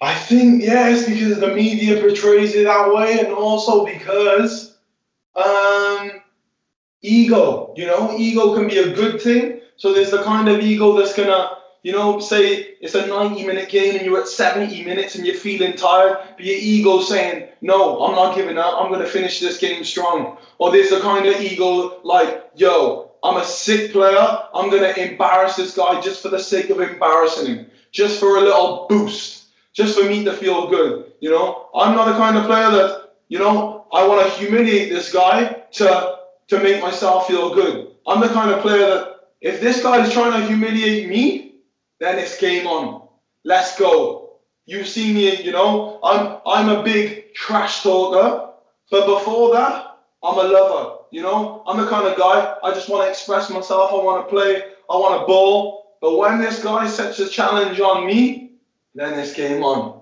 [0.01, 4.77] I think yes, because the media portrays it that way, and also because
[5.35, 6.11] um,
[7.01, 7.73] ego.
[7.75, 9.61] You know, ego can be a good thing.
[9.77, 13.69] So there's the kind of ego that's gonna, you know, say it's a 90 minute
[13.69, 18.03] game and you're at 70 minutes and you're feeling tired, but your ego saying, no,
[18.03, 18.75] I'm not giving up.
[18.77, 20.37] I'm gonna finish this game strong.
[20.57, 24.39] Or there's the kind of ego like, yo, I'm a sick player.
[24.53, 28.37] I'm going to embarrass this guy just for the sake of embarrassing him, just for
[28.37, 31.11] a little boost, just for me to feel good.
[31.19, 34.89] You know, I'm not the kind of player that, you know, I want to humiliate
[34.89, 36.19] this guy to,
[36.49, 37.95] to make myself feel good.
[38.05, 41.55] I'm the kind of player that if this guy is trying to humiliate me,
[41.99, 43.07] then it's game on.
[43.43, 44.37] Let's go.
[44.67, 48.53] You've seen me, you know, I'm I'm a big trash talker,
[48.89, 49.94] but before that,
[50.25, 50.97] I'm a lover.
[51.11, 53.91] You know, I'm the kind of guy, I just want to express myself.
[53.91, 54.63] I want to play.
[54.89, 55.97] I want to bowl.
[56.01, 58.51] But when this guy sets a challenge on me,
[58.95, 60.01] then it's game on.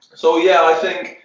[0.00, 1.18] So, yeah, I think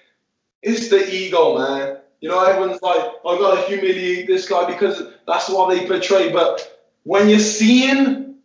[0.61, 1.97] it's the ego, man.
[2.21, 6.31] You know, everyone's like, I've got to humiliate this guy because that's what they portray.
[6.31, 8.35] But when you're seeing,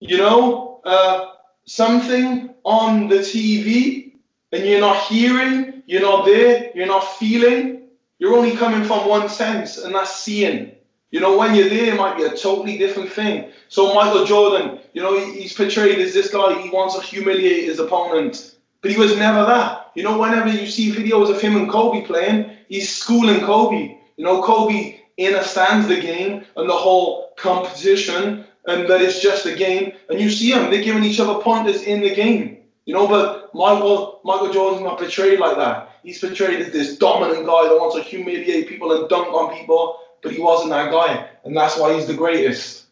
[0.00, 1.32] you know, uh,
[1.64, 4.12] something on the TV
[4.52, 7.81] and you're not hearing, you're not there, you're not feeling,
[8.22, 10.70] you're only coming from one sense, and that's seeing.
[11.10, 13.50] You know, when you're there, it might be a totally different thing.
[13.68, 17.80] So Michael Jordan, you know, he's portrayed as this guy, he wants to humiliate his
[17.80, 18.54] opponent.
[18.80, 19.90] But he was never that.
[19.96, 23.98] You know, whenever you see videos of him and Kobe playing, he's schooling Kobe.
[24.16, 29.56] You know, Kobe understands the game and the whole competition and that it's just a
[29.56, 29.94] game.
[30.08, 32.58] And you see them, they're giving each other pointers in the game.
[32.86, 35.91] You know, but Michael Michael Jordan's not portrayed like that.
[36.02, 39.98] He's portrayed as this dominant guy that wants to humiliate people and dunk on people,
[40.22, 42.86] but he wasn't that guy, and that's why he's the greatest.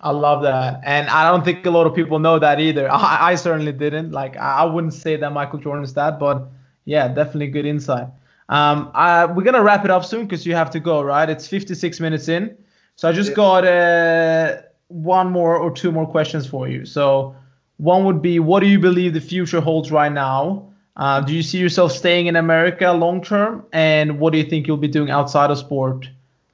[0.00, 2.88] I love that, and I don't think a lot of people know that either.
[2.92, 4.12] I, I certainly didn't.
[4.12, 6.48] Like, I wouldn't say that Michael Jordan's that, but
[6.84, 8.08] yeah, definitely good insight.
[8.48, 11.28] Um, I, we're gonna wrap it up soon because you have to go, right?
[11.30, 12.56] It's 56 minutes in,
[12.96, 13.36] so I just yeah.
[13.36, 16.84] got uh, one more or two more questions for you.
[16.84, 17.36] So,
[17.76, 20.69] one would be, what do you believe the future holds right now?
[21.00, 23.64] Uh, do you see yourself staying in America long term?
[23.72, 26.06] And what do you think you'll be doing outside of sport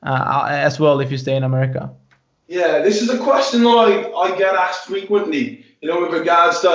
[0.04, 1.90] uh, as well if you stay in America?
[2.46, 6.60] Yeah, this is a question that I, I get asked frequently, you know, with regards
[6.60, 6.68] to,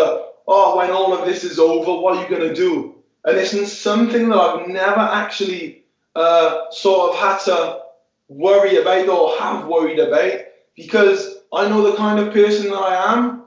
[0.49, 2.93] oh, when all of this is over, what are you going to do?
[3.23, 7.83] And it's something that I've never actually uh, sort of had to
[8.27, 10.41] worry about or have worried about
[10.75, 13.45] because I know the kind of person that I am.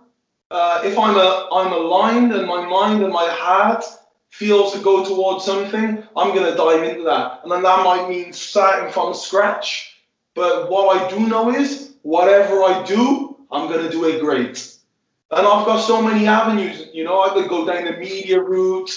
[0.51, 3.85] Uh, if I'm a, I'm aligned and my mind and my heart
[4.35, 7.41] feels to go towards something, I'm going to dive into that.
[7.45, 9.97] And then that might mean starting from scratch.
[10.35, 14.76] But what I do know is, whatever I do, I'm going to do it great.
[15.30, 16.89] And I've got so many avenues.
[16.93, 18.91] You know, I could go down the media route.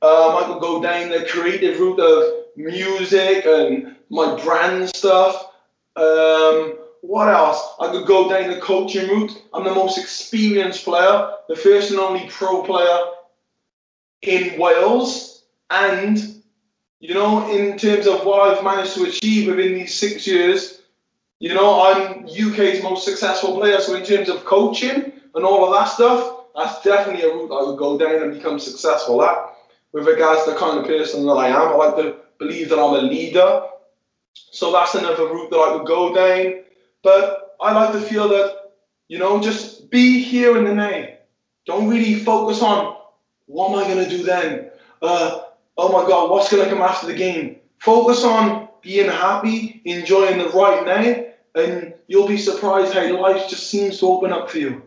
[0.00, 5.44] Um, I could go down the creative route of music and my brand stuff.
[5.96, 7.74] Um, what else?
[7.80, 9.42] I could go down the coaching route.
[9.52, 12.98] I'm the most experienced player, the first and only pro player
[14.22, 15.44] in Wales.
[15.70, 16.42] And,
[17.00, 20.82] you know, in terms of what I've managed to achieve within these six years,
[21.40, 23.80] you know, I'm UK's most successful player.
[23.80, 27.68] So in terms of coaching and all of that stuff, that's definitely a route I
[27.68, 29.36] would go down and become successful at.
[29.92, 32.78] With regards to the kind of person that I am, I like to believe that
[32.78, 33.62] I'm a leader.
[34.34, 36.64] So that's another route that I would go down.
[37.02, 38.72] But I like to feel that,
[39.06, 41.06] you know, just be here in the now.
[41.66, 42.97] Don't really focus on
[43.48, 44.70] what am I going to do then?
[45.02, 45.40] Uh,
[45.76, 47.56] oh my God, what's going to come after the game?
[47.78, 53.68] Focus on being happy, enjoying the right now, and you'll be surprised how life just
[53.68, 54.82] seems to open up for you.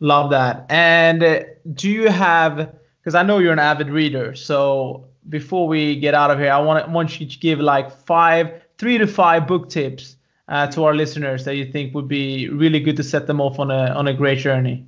[0.00, 0.66] Love that.
[0.68, 6.14] And do you have, because I know you're an avid reader, so before we get
[6.14, 9.68] out of here, I want, want you to give like five, three to five book
[9.68, 10.16] tips
[10.48, 13.58] uh, to our listeners that you think would be really good to set them off
[13.58, 14.84] on a on a great journey?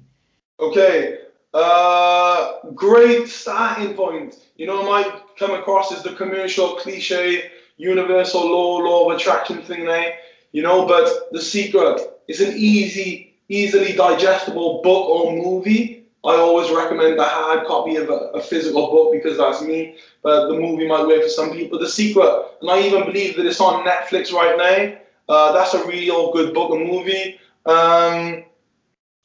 [0.61, 1.19] Okay,
[1.55, 4.37] uh, great starting point.
[4.57, 9.87] You know, might come across as the commercial cliche, universal law, law of attraction thing
[9.87, 10.15] there.
[10.53, 16.05] You know, but the secret is an easy, easily digestible book or movie.
[16.25, 19.97] I always recommend the hard copy of a, a, physical book because that's me.
[20.23, 21.79] But the movie might work for some people.
[21.79, 24.99] The Secret, and I even believe that it's on Netflix right now.
[25.29, 27.39] Uh, that's a real good book and movie.
[27.67, 28.45] Um,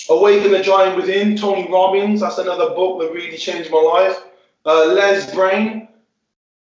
[0.10, 2.22] Awaken the Giant Within, Tony Robbins.
[2.22, 4.18] That's another book that really changed my life.
[4.66, 5.88] Uh, Les Brown.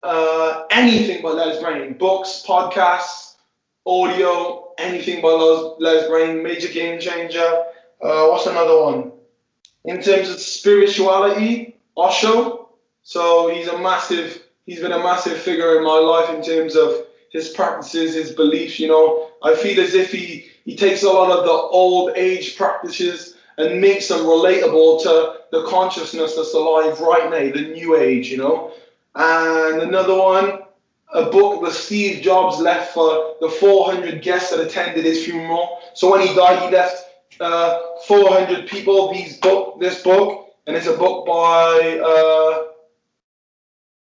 [0.02, 1.94] Uh, anything by Les Brown.
[1.94, 3.36] Books, podcasts,
[3.86, 5.30] audio, anything by
[5.78, 6.42] Les, Brown.
[6.42, 7.64] Major game changer.
[8.02, 9.12] Uh, what's another one?
[9.86, 12.68] In terms of spirituality, Osho.
[13.02, 17.06] So he's a massive, he's been a massive figure in my life in terms of
[17.32, 18.78] his practices, his beliefs.
[18.78, 22.58] You know, I feel as if he he takes a lot of the old age
[22.58, 28.30] practices and makes them relatable to the consciousness that's alive right now, the new age.
[28.30, 28.72] You know,
[29.14, 30.62] and another one.
[31.14, 35.78] A book that Steve Jobs left for the 400 guests that attended his funeral.
[35.94, 37.02] So when he died, he left
[37.40, 42.68] uh, 400 people these book, this book, and it's a book by uh,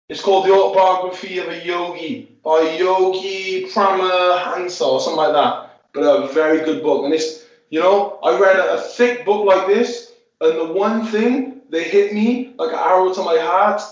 [0.09, 5.81] it's called The Autobiography of a Yogi by Yogi Paramahansa or something like that.
[5.93, 7.05] But a very good book.
[7.05, 11.07] And it's, you know, I read a, a thick book like this, and the one
[11.07, 13.83] thing that hit me like an arrow to my heart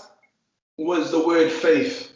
[0.77, 2.15] was the word faith.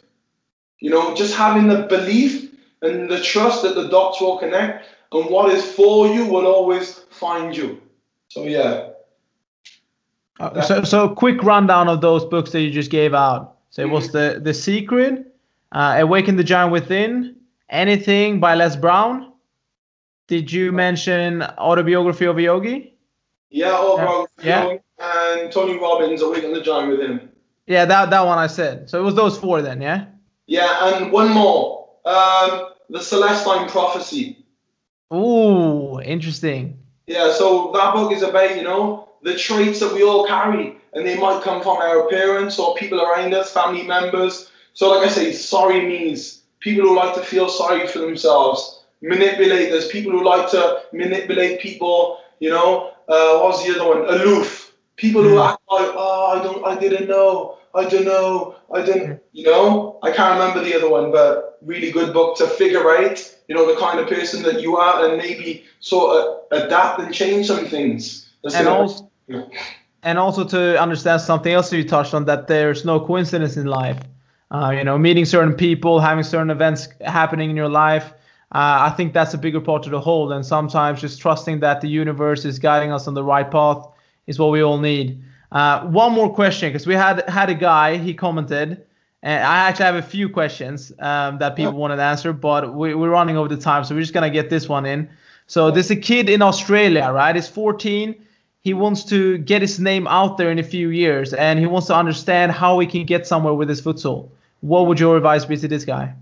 [0.80, 2.50] You know, just having the belief
[2.82, 7.00] and the trust that the dots will connect, and what is for you will always
[7.10, 7.80] find you.
[8.28, 8.88] So yeah.
[10.40, 13.58] Uh, so, so quick rundown of those books that you just gave out.
[13.70, 15.34] So it was the the Secret,
[15.72, 17.36] uh, Awaken the Giant Within,
[17.70, 19.31] anything by Les Brown.
[20.28, 22.94] Did you mention Autobiography of a Yogi?
[23.50, 24.76] Yeah, Autobiography yeah.
[24.98, 27.30] and Tony Robbins, Awaken the Giant him.
[27.66, 28.88] Yeah, that that one I said.
[28.88, 30.06] So it was those four then, yeah.
[30.46, 34.44] Yeah, and one more, um, the Celestine Prophecy.
[35.12, 36.78] Ooh, interesting.
[37.06, 41.06] Yeah, so that book is about you know the traits that we all carry and
[41.06, 44.50] they might come from our parents or people around us, family members.
[44.74, 49.88] So, like I say, sorry means people who like to feel sorry for themselves, manipulators,
[49.88, 52.18] people who like to manipulate people.
[52.40, 54.08] You know, uh, what was the other one?
[54.08, 54.74] Aloof.
[54.96, 55.38] People who hmm.
[55.38, 59.20] act like, oh, I don't, I didn't know, I don't know, I didn't.
[59.32, 63.18] You know, I can't remember the other one, but really good book to figure out.
[63.48, 67.12] You know, the kind of person that you are, and maybe sort of adapt and
[67.12, 68.30] change some things.
[68.54, 69.44] and also, yeah
[70.02, 73.98] and also to understand something else you touched on that there's no coincidence in life.
[74.50, 78.12] Uh, you know, meeting certain people, having certain events happening in your life.
[78.54, 80.32] Uh, I think that's a bigger part of the whole.
[80.32, 83.86] And sometimes just trusting that the universe is guiding us on the right path
[84.26, 85.22] is what we all need.
[85.50, 88.84] Uh, one more question, because we had had a guy, he commented,
[89.22, 92.94] and I actually have a few questions um, that people wanted to answer, but we,
[92.94, 95.10] we're running over the time, so we're just gonna get this one in.
[95.46, 97.34] So there's a kid in Australia, right?
[97.34, 98.14] He's 14
[98.62, 101.88] he wants to get his name out there in a few years and he wants
[101.88, 104.30] to understand how he can get somewhere with his futsal.
[104.60, 106.14] What would your advice be to this guy?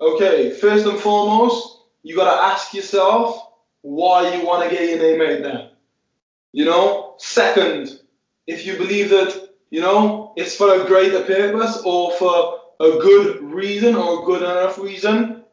[0.00, 4.98] Okay, first and foremost, you got to ask yourself why you want to get your
[4.98, 5.70] name out there.
[6.52, 8.00] You know, second,
[8.46, 13.42] if you believe that, you know, it's for a greater purpose or for a good
[13.42, 15.44] reason or a good enough reason,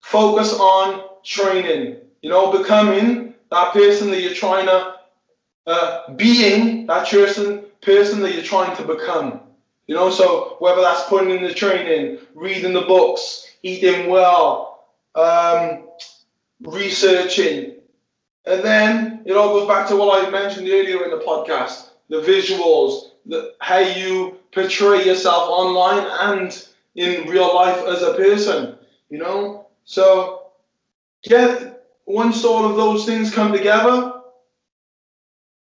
[0.00, 4.94] focus on training, you know, becoming that person that you're trying to
[5.66, 9.40] uh, being that person person that you're trying to become.
[9.86, 15.88] You know, so whether that's putting in the training, reading the books, eating well, um,
[16.60, 17.74] researching,
[18.46, 22.20] and then it all goes back to what I mentioned earlier in the podcast: the
[22.20, 28.78] visuals, the how you portray yourself online and in real life as a person.
[29.10, 30.50] You know, so
[31.24, 31.72] yeah,
[32.06, 34.17] once all of those things come together.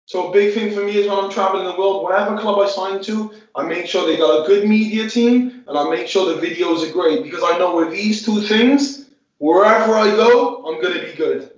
[0.07, 2.69] So a big thing for me is when I'm traveling the world, whatever club I
[2.69, 6.31] sign to, I make sure they got a good media team and I make sure
[6.31, 10.79] the videos are great because I know with these two things, wherever I go, I'm
[10.79, 11.51] gonna be good.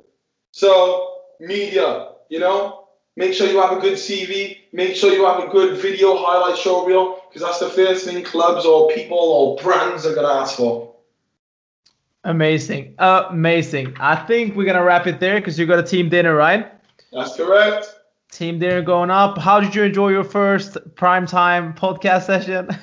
[0.51, 2.87] So media, you know,
[3.17, 6.57] make sure you have a good CV, make sure you have a good video highlight
[6.57, 10.55] show reel because that's the first thing clubs or people or brands are gonna ask
[10.55, 10.95] for.
[12.23, 13.97] Amazing, amazing.
[13.99, 16.71] I think we're gonna wrap it there because you got a team dinner, right?
[17.11, 17.96] That's correct.
[18.31, 19.37] Team dinner going up.
[19.37, 22.69] How did you enjoy your first primetime podcast session?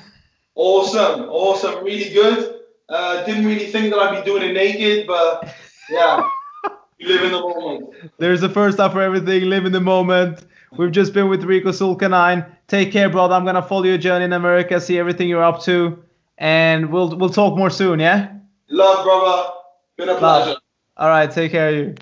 [0.57, 2.61] Awesome, awesome, really good.
[2.87, 5.53] Uh, didn't really think that I'd be doing it naked, but
[5.89, 6.25] yeah,
[6.97, 7.93] you live in the moment.
[8.19, 9.49] There's a first up for everything.
[9.49, 10.45] Live in the moment.
[10.77, 12.49] We've just been with Rico Zulkarnain.
[12.69, 13.35] Take care, brother.
[13.35, 16.01] I'm gonna follow your journey in America, see everything you're up to,
[16.37, 17.99] and we'll we'll talk more soon.
[17.99, 18.31] Yeah.
[18.69, 19.49] Love, brother.
[19.97, 20.19] Been a Love.
[20.45, 20.59] pleasure.
[20.95, 21.29] All right.
[21.29, 21.95] Take care of you.